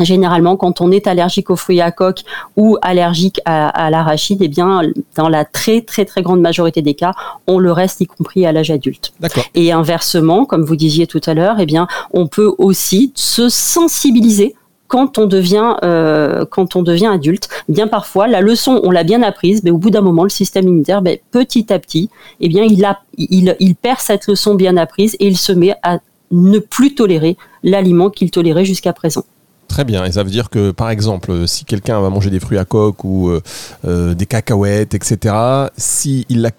Généralement, 0.00 0.56
quand 0.56 0.80
on 0.80 0.90
est 0.90 1.06
allergique 1.06 1.50
aux 1.50 1.56
fruits 1.56 1.80
à 1.80 1.90
coque 1.90 2.22
ou 2.56 2.76
allergique 2.82 3.40
à, 3.44 3.68
à 3.68 3.90
l'arachide, 3.90 4.38
eh 4.42 4.48
bien, 4.48 4.82
dans 5.16 5.28
la 5.28 5.44
très 5.44 5.80
très 5.80 6.04
très 6.04 6.22
grande 6.22 6.40
majorité 6.40 6.82
des 6.82 6.94
cas, 6.94 7.12
on 7.46 7.58
le 7.58 7.72
reste, 7.72 8.00
y 8.00 8.06
compris 8.06 8.46
à 8.46 8.52
l'âge 8.52 8.70
adulte. 8.70 9.12
Et 9.54 9.72
inversement, 9.72 10.44
comme 10.44 10.64
vous 10.64 10.76
disiez 10.76 11.06
tout 11.06 11.20
à 11.26 11.34
l'heure, 11.34 11.56
eh 11.58 11.66
bien, 11.66 11.86
on 12.12 12.26
peut 12.26 12.54
aussi 12.58 13.12
se 13.14 13.48
sensibiliser 13.48 14.54
quand 14.88 15.18
on 15.18 15.26
devient 15.26 15.76
euh, 15.84 16.44
quand 16.50 16.74
on 16.74 16.82
devient 16.82 17.06
adulte. 17.06 17.48
Bien 17.68 17.86
parfois, 17.86 18.26
la 18.26 18.40
leçon 18.40 18.80
on 18.82 18.90
l'a 18.90 19.04
bien 19.04 19.22
apprise, 19.22 19.62
mais 19.62 19.70
au 19.70 19.78
bout 19.78 19.90
d'un 19.90 20.00
moment, 20.00 20.22
le 20.24 20.30
système 20.30 20.66
immunitaire, 20.66 21.02
ben, 21.02 21.18
petit 21.30 21.72
à 21.72 21.78
petit, 21.78 22.10
eh 22.40 22.48
bien, 22.48 22.64
il, 22.64 22.84
a, 22.84 23.00
il, 23.16 23.54
il 23.60 23.76
perd 23.76 24.00
cette 24.00 24.26
leçon 24.26 24.54
bien 24.54 24.76
apprise 24.76 25.14
et 25.20 25.26
il 25.26 25.36
se 25.36 25.52
met 25.52 25.74
à 25.82 25.98
ne 26.30 26.58
plus 26.58 26.94
tolérer 26.94 27.36
l'aliment 27.62 28.10
qu'il 28.10 28.30
tolérait 28.30 28.64
jusqu'à 28.64 28.92
présent. 28.92 29.24
Très 29.68 29.84
bien, 29.84 30.04
et 30.04 30.12
ça 30.12 30.22
veut 30.22 30.30
dire 30.30 30.50
que 30.50 30.70
par 30.70 30.90
exemple, 30.90 31.46
si 31.46 31.64
quelqu'un 31.64 32.00
va 32.00 32.08
manger 32.10 32.30
des 32.30 32.40
fruits 32.40 32.58
à 32.58 32.64
coque 32.64 33.04
ou 33.04 33.28
euh, 33.28 33.40
euh, 33.86 34.14
des 34.14 34.26
cacahuètes, 34.26 34.94
etc., 34.94 35.34
si 35.76 36.26
il, 36.28 36.50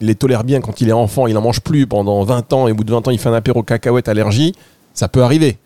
les 0.00 0.14
tolère 0.14 0.42
bien 0.42 0.60
quand 0.60 0.80
il 0.80 0.88
est 0.88 0.92
enfant, 0.92 1.26
il 1.26 1.34
n'en 1.34 1.42
mange 1.42 1.60
plus 1.60 1.86
pendant 1.86 2.24
20 2.24 2.52
ans, 2.54 2.66
et 2.66 2.72
au 2.72 2.74
bout 2.74 2.84
de 2.84 2.90
20 2.90 3.08
ans, 3.08 3.10
il 3.10 3.18
fait 3.18 3.28
un 3.28 3.34
apéro 3.34 3.62
cacahuète 3.62 4.08
allergie, 4.08 4.54
ça 4.94 5.06
peut 5.06 5.22
arriver. 5.22 5.58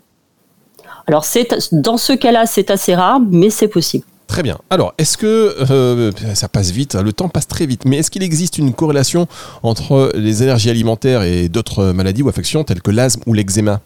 Alors 1.07 1.24
dans 1.72 1.96
ce 1.96 2.12
cas-là, 2.12 2.44
c'est 2.46 2.70
assez 2.70 2.94
rare, 2.94 3.20
mais 3.20 3.50
c'est 3.50 3.68
possible. 3.68 4.05
Très 4.26 4.42
bien. 4.44 4.59
Alors, 4.70 4.94
est-ce 4.96 5.16
que 5.16 5.57
euh, 5.70 6.12
ça 6.35 6.48
passe 6.48 6.70
vite 6.70 6.94
Le 6.94 7.12
temps 7.12 7.29
passe 7.29 7.48
très 7.48 7.66
vite. 7.66 7.85
Mais 7.85 7.96
est-ce 7.96 8.12
qu'il 8.12 8.22
existe 8.22 8.59
une 8.59 8.72
corrélation 8.72 9.26
entre 9.64 10.12
les 10.14 10.42
allergies 10.42 10.70
alimentaires 10.70 11.22
et 11.22 11.48
d'autres 11.48 11.87
maladies 11.87 12.22
ou 12.22 12.29
affections 12.29 12.62
telles 12.62 12.81
que 12.81 12.92
l'asthme 12.92 13.22
ou 13.26 13.33
l'eczéma? 13.33 13.81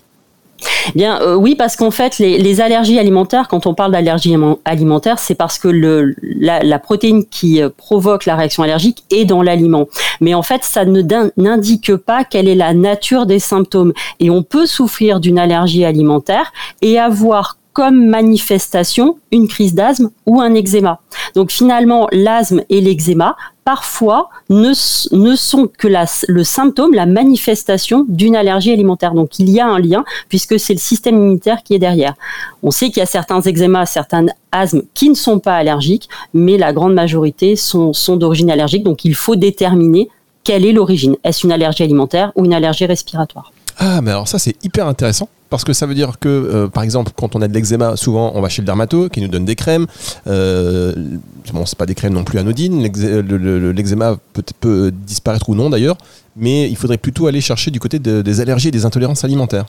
Bien, 0.94 1.20
euh, 1.22 1.35
oui, 1.35 1.55
parce 1.55 1.77
qu'en 1.77 1.90
fait, 1.90 2.18
les, 2.18 2.61
allergies 2.61 2.98
alimentaires, 2.98 3.48
quand 3.48 3.66
on 3.66 3.74
parle 3.74 3.92
d'allergie 3.92 4.37
alimentaire, 4.64 5.18
c'est 5.18 5.35
parce 5.35 5.59
que 5.59 5.68
le, 5.68 6.14
la, 6.22 6.79
protéine 6.79 7.24
qui 7.27 7.62
euh, 7.62 7.68
provoque 7.68 8.27
la 8.27 8.37
réaction 8.37 8.62
allergique 8.62 9.05
est 9.11 9.24
dans 9.24 9.42
l'aliment. 9.42 9.87
Mais 10.20 10.35
en 10.35 10.42
fait, 10.42 10.62
ça 10.62 10.85
n'indique 10.85 11.96
pas 11.96 12.24
quelle 12.24 12.48
est 12.48 12.55
la 12.55 12.74
nature 12.74 13.27
des 13.27 13.38
symptômes. 13.38 13.92
Et 14.20 14.31
on 14.31 14.42
peut 14.42 14.66
souffrir 14.66 15.20
d'une 15.20 15.38
allergie 15.38 15.85
alimentaire 15.85 16.53
et 16.83 16.98
avoir 16.98 17.57
comme 17.72 18.07
manifestation 18.07 19.18
une 19.33 19.48
crise 19.48 19.74
d'asthme 19.74 20.11
ou 20.27 20.40
un 20.40 20.55
eczéma. 20.55 21.00
Donc 21.35 21.50
finalement, 21.50 22.09
l'asthme 22.12 22.62
et 22.70 22.81
l'eczéma 22.81 23.37
parfois 23.64 24.29
ne, 24.50 24.74
sont 24.74 25.68
que 25.79 25.88
le 26.29 26.44
symptôme, 26.44 26.94
la 26.94 27.07
manifestation 27.07 28.05
d'une 28.09 28.37
allergie 28.37 28.72
alimentaire. 28.72 29.12
Donc 29.12 29.38
il 29.38 29.50
y 29.50 29.61
a 29.61 29.66
un 29.66 29.79
lien 29.79 30.05
puisque 30.29 30.61
c'est 30.61 30.74
le 30.74 30.79
système 30.79 31.16
immunitaire 31.16 31.62
qui 31.62 31.74
est 31.74 31.79
derrière. 31.79 32.14
On 32.62 32.70
sait 32.70 32.88
qu'il 32.88 32.98
y 32.98 33.03
a 33.03 33.07
certains 33.07 33.40
eczémas, 33.40 33.87
certains 33.87 34.27
asthmes 34.53 34.83
qui 34.94 35.09
ne 35.09 35.14
sont 35.14 35.38
pas 35.38 35.57
allergiques, 35.57 36.09
mais 36.33 36.59
la 36.59 36.72
grande 36.72 36.94
majorité 36.94 37.57
sont 37.57 37.92
d'origine 38.09 38.50
allergique. 38.50 38.85
Donc 38.85 39.05
il 39.05 39.14
faut 39.14 39.37
déterminer 39.37 40.09
quelle 40.44 40.66
est 40.66 40.72
l'origine. 40.72 41.16
Est-ce 41.24 41.46
une 41.46 41.53
allergie 41.53 41.83
alimentaire 41.83 42.33
ou 42.37 42.44
une 42.44 42.55
allergie 42.55 42.87
respiratoire? 42.87 43.50
Ah, 43.79 44.00
mais 44.03 44.11
alors 44.11 44.29
ça, 44.29 44.38
c'est 44.38 44.62
hyper 44.64 44.87
intéressant. 44.87 45.29
Parce 45.50 45.62
que 45.62 45.72
ça 45.72 45.87
veut 45.87 45.94
dire 45.94 46.18
que, 46.18 46.28
euh, 46.28 46.68
par 46.68 46.83
exemple, 46.83 47.12
quand 47.14 47.37
on 47.37 47.42
a 47.42 47.46
de 47.48 47.54
l'eczéma, 47.54 47.96
souvent 47.96 48.33
on 48.35 48.40
va 48.40 48.48
chez 48.48 48.62
le 48.62 48.66
dermato 48.66 49.09
qui 49.09 49.20
nous 49.20 49.28
donne 49.28 49.44
des 49.44 49.54
crèmes. 49.54 49.87
Euh, 50.26 50.92
bon, 51.52 51.64
c'est 51.66 51.78
pas 51.78 51.87
des 51.87 51.94
crèmes 51.94 52.14
non 52.14 52.24
plus 52.24 52.38
anodines. 52.38 52.83
Le- 52.83 53.70
L'eczéma 53.72 54.16
peut, 54.61 54.90
disparaître 55.07 55.48
ou 55.50 55.54
non 55.54 55.70
d'ailleurs, 55.70 55.96
mais 56.35 56.68
il 56.68 56.76
faudrait 56.76 56.98
plutôt 56.98 57.26
aller 57.28 57.40
chercher 57.40 57.70
du 57.70 57.78
côté 57.78 57.98
de- 57.98 58.22
des 58.22 58.40
allergies 58.40 58.68
et 58.68 58.72
des 58.72 58.85
intolérances 58.85 59.22
alimentaires. 59.24 59.66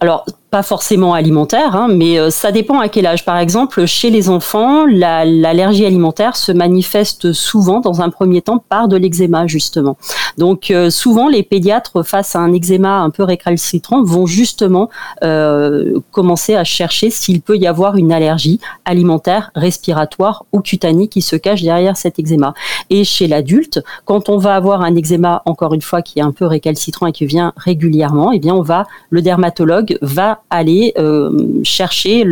Alors, 0.00 0.24
pas 0.50 0.62
forcément 0.62 1.12
alimentaire, 1.12 1.76
hein, 1.76 1.88
mais 1.90 2.18
euh, 2.18 2.30
ça 2.30 2.52
dépend 2.52 2.80
à 2.80 2.88
quel 2.88 3.06
âge. 3.06 3.24
Par 3.24 3.36
exemple, 3.38 3.84
chez 3.84 4.08
les 4.10 4.30
enfants, 4.30 4.86
la- 4.86 5.24
l'allergie 5.24 5.84
alimentaire 5.84 6.36
se 6.36 6.52
manifeste 6.52 7.32
souvent, 7.32 7.80
dans 7.80 8.00
un 8.00 8.08
premier 8.08 8.40
temps, 8.40 8.62
par 8.68 8.88
de 8.88 8.96
l'eczéma, 8.96 9.46
justement. 9.46 9.98
Donc, 10.38 10.70
euh, 10.70 10.88
souvent, 10.88 11.28
les 11.28 11.42
pédiatres, 11.42 12.02
face 12.02 12.34
à 12.34 12.38
un 12.38 12.52
eczéma 12.54 13.00
un 13.00 13.10
peu 13.10 13.24
récalcitrant, 13.24 14.02
vont 14.02 14.24
justement 14.26 14.88
euh, 15.22 16.00
commencer 16.12 16.54
à 16.54 16.64
chercher 16.64 17.10
s'il 17.10 17.42
peut 17.42 17.56
y 17.56 17.66
avoir 17.66 17.96
une 17.96 18.12
allergie 18.12 18.58
alimentaire, 18.84 19.50
respiratoire 19.54 20.46
ou 20.52 20.60
cutanée 20.60 21.08
qui 21.08 21.20
se 21.20 21.36
cache 21.36 21.62
derrière 21.62 21.96
cet 21.96 22.18
eczéma. 22.18 22.54
Et 22.88 23.04
chez 23.04 23.26
l'adulte, 23.26 23.82
quand 24.06 24.28
on 24.30 24.38
va 24.38 24.54
avoir 24.54 24.80
un 24.80 24.96
eczéma, 24.96 25.42
encore 25.44 25.74
une 25.74 25.82
fois, 25.82 26.00
qui 26.00 26.20
est 26.20 26.22
un 26.22 26.32
peu 26.32 26.46
récalcitrant 26.46 27.06
et 27.06 27.12
qui 27.12 27.26
vient 27.26 27.52
régulièrement, 27.56 28.32
eh 28.32 28.38
bien, 28.38 28.54
on 28.54 28.62
va, 28.62 28.86
le 29.10 29.20
dermatologue 29.20 29.98
va 30.00 30.37
aller 30.50 30.92
euh, 30.98 31.30
chercher 31.62 32.24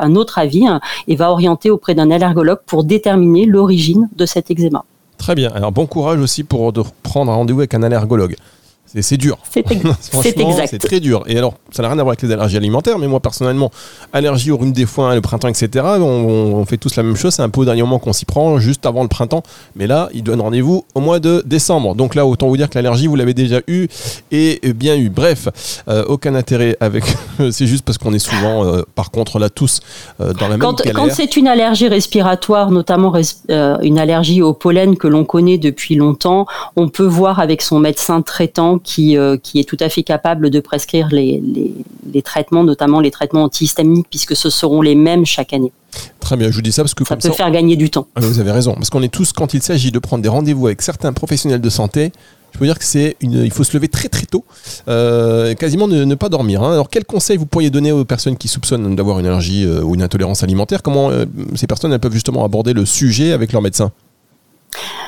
un 0.00 0.14
autre 0.14 0.38
avis 0.38 0.66
hein, 0.66 0.80
et 1.08 1.16
va 1.16 1.30
orienter 1.30 1.70
auprès 1.70 1.94
d'un 1.94 2.10
allergologue 2.10 2.60
pour 2.66 2.84
déterminer 2.84 3.46
l'origine 3.46 4.08
de 4.16 4.26
cet 4.26 4.50
eczéma. 4.50 4.84
Très 5.18 5.34
bien. 5.34 5.50
Alors 5.54 5.72
bon 5.72 5.86
courage 5.86 6.20
aussi 6.20 6.44
pour 6.44 6.72
prendre 7.02 7.32
un 7.32 7.36
rendez-vous 7.36 7.60
avec 7.60 7.74
un 7.74 7.82
allergologue. 7.82 8.36
C'est- 8.94 9.02
C'est 9.02 9.16
dur. 9.16 9.36
C'est 10.00 10.38
exact. 10.40 10.68
C'est 10.70 10.78
très 10.78 11.00
dur. 11.00 11.24
Et 11.26 11.36
alors, 11.36 11.54
ça 11.72 11.82
n'a 11.82 11.88
rien 11.88 11.98
à 11.98 12.02
voir 12.02 12.12
avec 12.12 12.22
les 12.22 12.30
allergies 12.32 12.56
alimentaires, 12.56 12.98
mais 12.98 13.08
moi 13.08 13.18
personnellement, 13.20 13.70
allergie 14.12 14.50
au 14.52 14.56
rhume 14.56 14.72
des 14.72 14.86
foins, 14.86 15.14
le 15.14 15.20
printemps, 15.20 15.48
etc. 15.48 15.84
On, 15.98 16.02
on 16.04 16.64
fait 16.64 16.76
tous 16.76 16.94
la 16.96 17.02
même 17.02 17.16
chose. 17.16 17.34
C'est 17.34 17.42
un 17.42 17.48
peu 17.48 17.62
au 17.62 17.64
dernier 17.64 17.82
moment 17.82 17.98
qu'on 17.98 18.12
s'y 18.12 18.24
prend, 18.24 18.58
juste 18.58 18.86
avant 18.86 19.02
le 19.02 19.08
printemps. 19.08 19.42
Mais 19.76 19.86
là, 19.86 20.08
il 20.14 20.22
donne 20.22 20.40
rendez-vous 20.40 20.84
au 20.94 21.00
mois 21.00 21.18
de 21.18 21.42
décembre. 21.44 21.94
Donc 21.96 22.14
là, 22.14 22.24
autant 22.26 22.46
vous 22.48 22.56
dire 22.56 22.70
que 22.70 22.76
l'allergie, 22.78 23.06
vous 23.08 23.16
l'avez 23.16 23.34
déjà 23.34 23.60
eu 23.66 23.88
et 24.30 24.60
bien 24.74 24.96
eu. 24.96 25.08
Bref, 25.10 25.48
euh, 25.88 26.04
aucun 26.06 26.34
intérêt 26.34 26.76
avec. 26.80 27.04
c'est 27.50 27.66
juste 27.66 27.84
parce 27.84 27.98
qu'on 27.98 28.12
est 28.14 28.18
souvent, 28.18 28.64
euh, 28.64 28.82
par 28.94 29.10
contre, 29.10 29.38
là 29.38 29.50
tous 29.50 29.80
euh, 30.20 30.32
dans 30.34 30.46
la 30.48 30.50
même 30.56 30.60
Quand, 30.60 30.76
quand 30.94 31.06
c'est 31.14 31.36
une 31.36 31.48
allergie 31.48 31.88
respiratoire, 31.88 32.70
notamment 32.70 33.10
res- 33.10 33.34
une 33.82 33.98
allergie 33.98 34.40
au 34.42 34.54
pollen 34.54 34.96
que 34.96 35.08
l'on 35.08 35.24
connaît 35.24 35.58
depuis 35.58 35.96
longtemps, 35.96 36.46
on 36.76 36.88
peut 36.88 37.04
voir 37.06 37.40
avec 37.40 37.60
son 37.62 37.78
médecin 37.80 38.22
traitant 38.22 38.78
qui, 38.84 39.16
euh, 39.16 39.36
qui 39.36 39.58
est 39.58 39.64
tout 39.68 39.76
à 39.80 39.88
fait 39.88 40.02
capable 40.04 40.50
de 40.50 40.60
prescrire 40.60 41.08
les, 41.10 41.42
les, 41.44 41.74
les 42.12 42.22
traitements, 42.22 42.62
notamment 42.62 43.00
les 43.00 43.10
traitements 43.10 43.42
antihistaminiques, 43.44 44.06
puisque 44.08 44.36
ce 44.36 44.50
seront 44.50 44.80
les 44.82 44.94
mêmes 44.94 45.26
chaque 45.26 45.52
année. 45.52 45.72
Très 46.20 46.36
bien, 46.36 46.50
je 46.50 46.54
vous 46.56 46.62
dis 46.62 46.72
ça 46.72 46.82
parce 46.82 46.94
que 46.94 47.04
Ça 47.04 47.14
comme 47.16 47.22
peut 47.22 47.28
ça, 47.28 47.34
faire 47.34 47.50
gagner 47.50 47.76
du 47.76 47.90
temps. 47.90 48.06
Ah, 48.14 48.20
vous 48.20 48.38
avez 48.40 48.52
raison, 48.52 48.74
parce 48.74 48.90
qu'on 48.90 49.02
est 49.02 49.08
tous, 49.12 49.32
quand 49.32 49.54
il 49.54 49.62
s'agit 49.62 49.90
de 49.90 49.98
prendre 49.98 50.22
des 50.22 50.28
rendez-vous 50.28 50.66
avec 50.66 50.82
certains 50.82 51.12
professionnels 51.12 51.60
de 51.60 51.70
santé, 51.70 52.12
je 52.52 52.58
peux 52.58 52.66
dire 52.66 52.78
que 52.78 52.84
c'est 52.84 53.16
une, 53.20 53.42
il 53.42 53.50
faut 53.50 53.64
se 53.64 53.76
lever 53.76 53.88
très 53.88 54.08
très 54.08 54.26
tôt, 54.26 54.44
euh, 54.86 55.54
quasiment 55.54 55.88
ne, 55.88 56.04
ne 56.04 56.14
pas 56.14 56.28
dormir. 56.28 56.62
hein. 56.62 56.72
Alors, 56.72 56.88
quels 56.88 57.04
conseils 57.04 57.36
vous 57.36 57.46
pourriez 57.46 57.70
donner 57.70 57.90
aux 57.90 58.04
personnes 58.04 58.36
qui 58.36 58.46
soupçonnent 58.46 58.94
d'avoir 58.94 59.18
une 59.18 59.26
allergie 59.26 59.64
euh, 59.64 59.82
ou 59.82 59.94
une 59.96 60.02
intolérance 60.02 60.42
alimentaire? 60.44 60.82
Comment 60.82 61.10
euh, 61.10 61.24
ces 61.56 61.66
personnes 61.66 61.92
elles 61.92 61.98
peuvent 62.00 62.12
justement 62.12 62.44
aborder 62.44 62.72
le 62.72 62.86
sujet 62.86 63.32
avec 63.32 63.52
leur 63.52 63.60
médecin? 63.62 63.90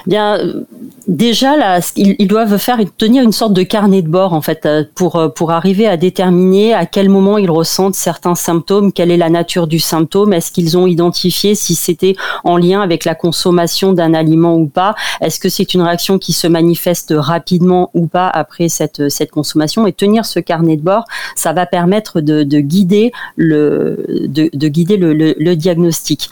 Bien, 0.07 0.39
euh, 0.39 0.65
déjà 1.09 1.81
ils, 1.97 2.29
doivent 2.29 2.59
faire 2.59 2.79
tenir 2.97 3.25
une 3.25 3.33
sorte 3.33 3.53
de 3.53 3.63
carnet 3.63 4.03
de 4.03 4.09
bord 4.09 4.33
en 4.33 4.41
fait 4.41 4.67
euh, 4.67 4.85
pour 4.95 5.17
euh, 5.17 5.29
pour 5.29 5.51
arriver 5.51 5.87
à 5.87 5.97
déterminer 5.97 6.75
à 6.75 6.87
quel 6.87 7.09
moment 7.09 7.39
ils 7.39 7.51
ressentent 7.51 7.97
certains 7.97 8.37
symptômes, 8.37 8.93
quelle 8.93 9.11
est 9.11 9.17
la 9.17 9.31
nature 9.31 9.67
du 9.67 9.81
symptôme, 9.81 10.33
est-ce 10.33 10.53
qu'ils 10.53 10.79
ont 10.79 10.87
identifié 10.87 11.57
si 11.57 11.75
c'était 11.75 12.15
en 12.45 12.57
lien 12.57 12.83
avec 12.83 13.05
la 13.05 13.17
consommation 13.17 13.93
d'un 13.93 14.15
aliment 14.15 14.57
ou 14.57 14.67
pas, 14.67 14.95
est-ce 15.21 15.41
que 15.41 15.49
c'est 15.49 15.75
une 15.75 15.83
réaction 15.83 16.19
qui 16.19 16.33
se 16.33 16.47
manifeste 16.47 17.13
rapidement 17.17 17.91
ou 17.95 18.07
pas 18.07 18.29
après 18.29 18.69
cette 18.69 19.09
cette 19.09 19.33
consommation 19.33 19.89
et 19.89 19.93
tenir 19.93 20.25
ce 20.25 20.39
carnet 20.39 20.77
de 20.77 20.83
bord, 20.83 21.05
ça 21.35 21.53
va 21.53 21.67
permettre 21.67 22.21
de, 22.21 22.45
de 22.45 22.61
guider 22.61 23.11
le 23.35 24.05
de, 24.29 24.51
de 24.53 24.69
guider 24.69 24.97
le, 24.97 25.55
diagnostic. 25.57 26.31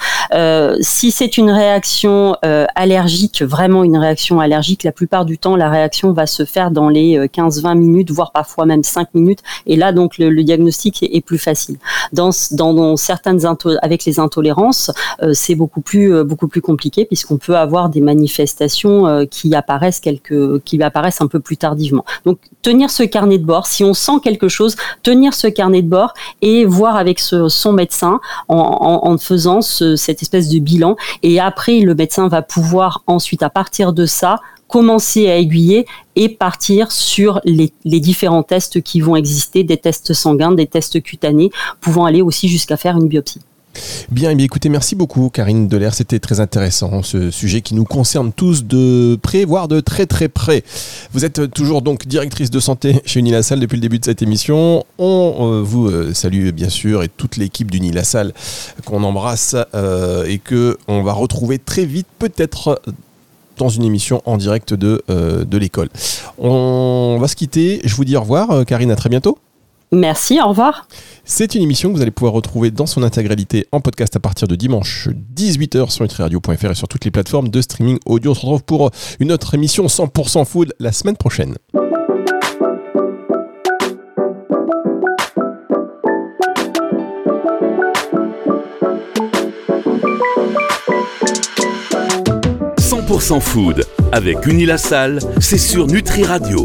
Si 0.81 1.11
c'est 1.11 1.39
une 1.39 1.51
réaction 1.51 2.37
allergique, 2.43 3.43
vraiment 3.43 3.64
une 3.65 3.97
réaction 3.97 4.41
allergique, 4.41 4.83
la 4.83 4.93
plupart 4.93 5.25
du 5.25 5.39
temps, 5.39 5.57
la 5.57 5.71
réaction 5.71 6.13
va 6.13 6.27
se 6.27 6.45
faire 6.45 6.71
dans 6.71 6.89
les 6.89 7.17
euh, 7.19 7.27
15-20 7.27 7.79
minutes, 7.79 8.11
voire 8.11 8.33
parfois 8.33 8.67
même 8.67 8.83
5 8.83 9.15
minutes. 9.15 9.41
Et 9.67 9.77
là, 9.77 9.93
donc, 9.93 10.19
le, 10.19 10.45
diagnostic 10.45 11.03
est, 11.03 11.25
plus 11.25 11.39
facile. 11.39 11.79
Dans, 12.13 12.31
dans, 12.51 12.75
dans 12.75 12.97
certaines 12.97 13.41
avec 13.83 14.05
les 14.05 14.21
intolérances, 14.21 14.91
euh, 15.23 15.33
c'est 15.35 15.55
beaucoup 15.55 15.81
plus 15.81 16.15
euh, 16.15 16.25
beaucoup 16.25 16.49
plus 16.49 16.61
compliqué 16.61 17.05
puisqu'on 17.05 17.39
peut 17.39 17.57
avoir 17.57 17.89
des 17.89 18.01
manifestations 18.01 19.07
euh, 19.07 19.25
qui 19.25 19.55
apparaissent 19.55 20.01
quelques 20.01 20.63
qui 20.65 20.83
apparaissent 20.83 21.21
un 21.21 21.27
peu 21.27 21.41
plus 21.41 21.57
tardivement. 21.57 22.05
Donc, 22.25 22.39
tenir 22.63 22.91
ce 22.91 23.03
carnet 23.03 23.39
de 23.39 23.45
bord, 23.45 23.67
si 23.67 23.85
on 23.85 23.95
sent 23.95 24.21
quelque 24.23 24.49
chose, 24.49 24.77
tenir 25.03 25.35
ce 25.35 25.47
carnet 25.47 25.83
de 25.83 25.89
bord 25.89 26.15
et 26.43 26.65
voir 26.65 26.97
avec 26.97 27.21
son 27.21 27.73
médecin 27.73 28.21
en, 28.49 29.17
faisant 29.19 29.61
ce- 29.61 29.97
cette 29.97 30.23
espèce 30.23 30.49
de 30.49 30.59
bilan. 30.59 30.97
Et 31.23 31.41
après, 31.41 31.81
le 31.81 31.95
médecin 31.95 32.29
va 32.29 32.43
pouvoir 32.43 33.03
ensuite, 33.07 33.43
à 33.43 33.51
partir 33.55 33.93
de 33.93 34.05
ça, 34.05 34.41
commencer 34.69 35.29
à 35.29 35.39
aiguiller 35.39 35.87
et 36.17 36.29
partir 36.29 36.91
sur 36.91 37.41
les, 37.45 37.73
différents 37.85 38.43
tests 38.43 38.83
qui 38.83 39.01
vont 39.01 39.17
exister, 39.17 39.63
des 39.63 39.77
tests 39.77 40.13
sanguins, 40.13 40.53
des 40.53 40.67
tests 40.67 41.03
cutanés, 41.03 41.51
pouvant 41.81 42.05
aller 42.05 42.23
aussi 42.23 42.49
jusqu'à 42.49 42.77
faire 42.77 42.97
une 42.97 43.09
biopsie. 43.09 43.41
Bien, 44.11 44.31
eh 44.31 44.35
bien, 44.35 44.45
écoutez, 44.45 44.69
merci 44.69 44.95
beaucoup 44.95 45.31
Karine 45.31 45.67
Delair, 45.67 45.95
c'était 45.95 46.21
très 46.21 46.39
intéressant 46.39 47.03
ce 47.03 47.33
sujet 47.33 47.61
qui 47.61 47.75
nous 47.75 47.85
concerne 47.85 48.33
tous 48.33 48.65
de 48.65 49.19
près, 49.21 49.45
voire 49.45 49.67
de 49.67 49.81
très 49.81 50.07
très 50.07 50.29
près. 50.29 50.63
Vous 51.13 51.25
êtes 51.25 51.51
toujours 51.53 51.83
donc 51.83 52.07
directrice 52.07 52.51
de 52.51 52.61
santé 52.61 53.01
chez 53.05 53.19
Unilassal 53.19 53.59
depuis 53.59 53.77
le 53.77 53.81
début 53.81 53.99
de 53.99 54.05
cette 54.05 54.23
émission. 54.23 54.85
On 54.99 55.35
euh, 55.41 55.63
vous 55.63 55.89
euh, 55.89 56.15
salue 56.15 56.51
bien 56.51 56.69
sûr 56.69 57.03
et 57.03 57.09
toute 57.09 57.37
l'équipe 57.37 57.69
d'Unilassal 57.69 58.33
qu'on 58.85 59.03
embrasse 59.03 59.57
euh, 59.75 60.25
et 60.25 60.39
que 60.39 60.79
on 60.87 61.03
va 61.03 61.13
retrouver 61.13 61.59
très 61.59 61.85
vite 61.85 62.07
peut-être 62.21 62.81
dans 63.57 63.69
une 63.69 63.85
émission 63.85 64.23
en 64.25 64.37
direct 64.37 64.75
de, 64.75 65.03
euh, 65.11 65.45
de 65.45 65.59
l'école. 65.59 65.89
On 66.39 67.19
va 67.21 67.29
se 67.29 67.37
quitter, 67.37 67.81
je 67.85 67.95
vous 67.95 68.05
dis 68.05 68.17
au 68.17 68.21
revoir 68.21 68.51
euh, 68.51 68.65
Karine, 68.65 68.91
à 68.91 68.97
très 68.97 69.09
bientôt. 69.09 69.39
Merci, 69.93 70.41
au 70.43 70.49
revoir. 70.49 70.89
C'est 71.25 71.55
une 71.55 71.63
émission 71.63 71.91
que 71.91 71.97
vous 71.97 72.03
allez 72.03 72.11
pouvoir 72.11 72.33
retrouver 72.33 72.71
dans 72.71 72.87
son 72.87 73.03
intégralité 73.03 73.67
en 73.71 73.81
podcast 73.81 74.17
à 74.17 74.21
partir 74.21 74.49
de 74.49 74.57
dimanche 74.57 75.09
18h 75.37 75.91
sur 75.91 76.03
nutriradio.fr 76.03 76.71
et 76.71 76.75
sur 76.75 76.89
toutes 76.89 77.05
les 77.05 77.11
plateformes 77.11 77.49
de 77.49 77.61
streaming 77.61 77.99
audio. 78.05 78.33
On 78.33 78.35
se 78.35 78.41
retrouve 78.41 78.65
pour 78.65 78.91
une 79.21 79.31
autre 79.31 79.55
émission 79.55 79.87
100% 79.87 80.45
food 80.45 80.75
la 80.81 80.91
semaine 80.91 81.17
prochaine. 81.17 81.55
«100% 93.19 93.41
food 93.41 93.85
avec 94.11 94.45
Unilassal, 94.47 95.21
c'est 95.39 95.59
sur 95.59 95.87
Nutri 95.87 96.25
Radio. 96.25 96.59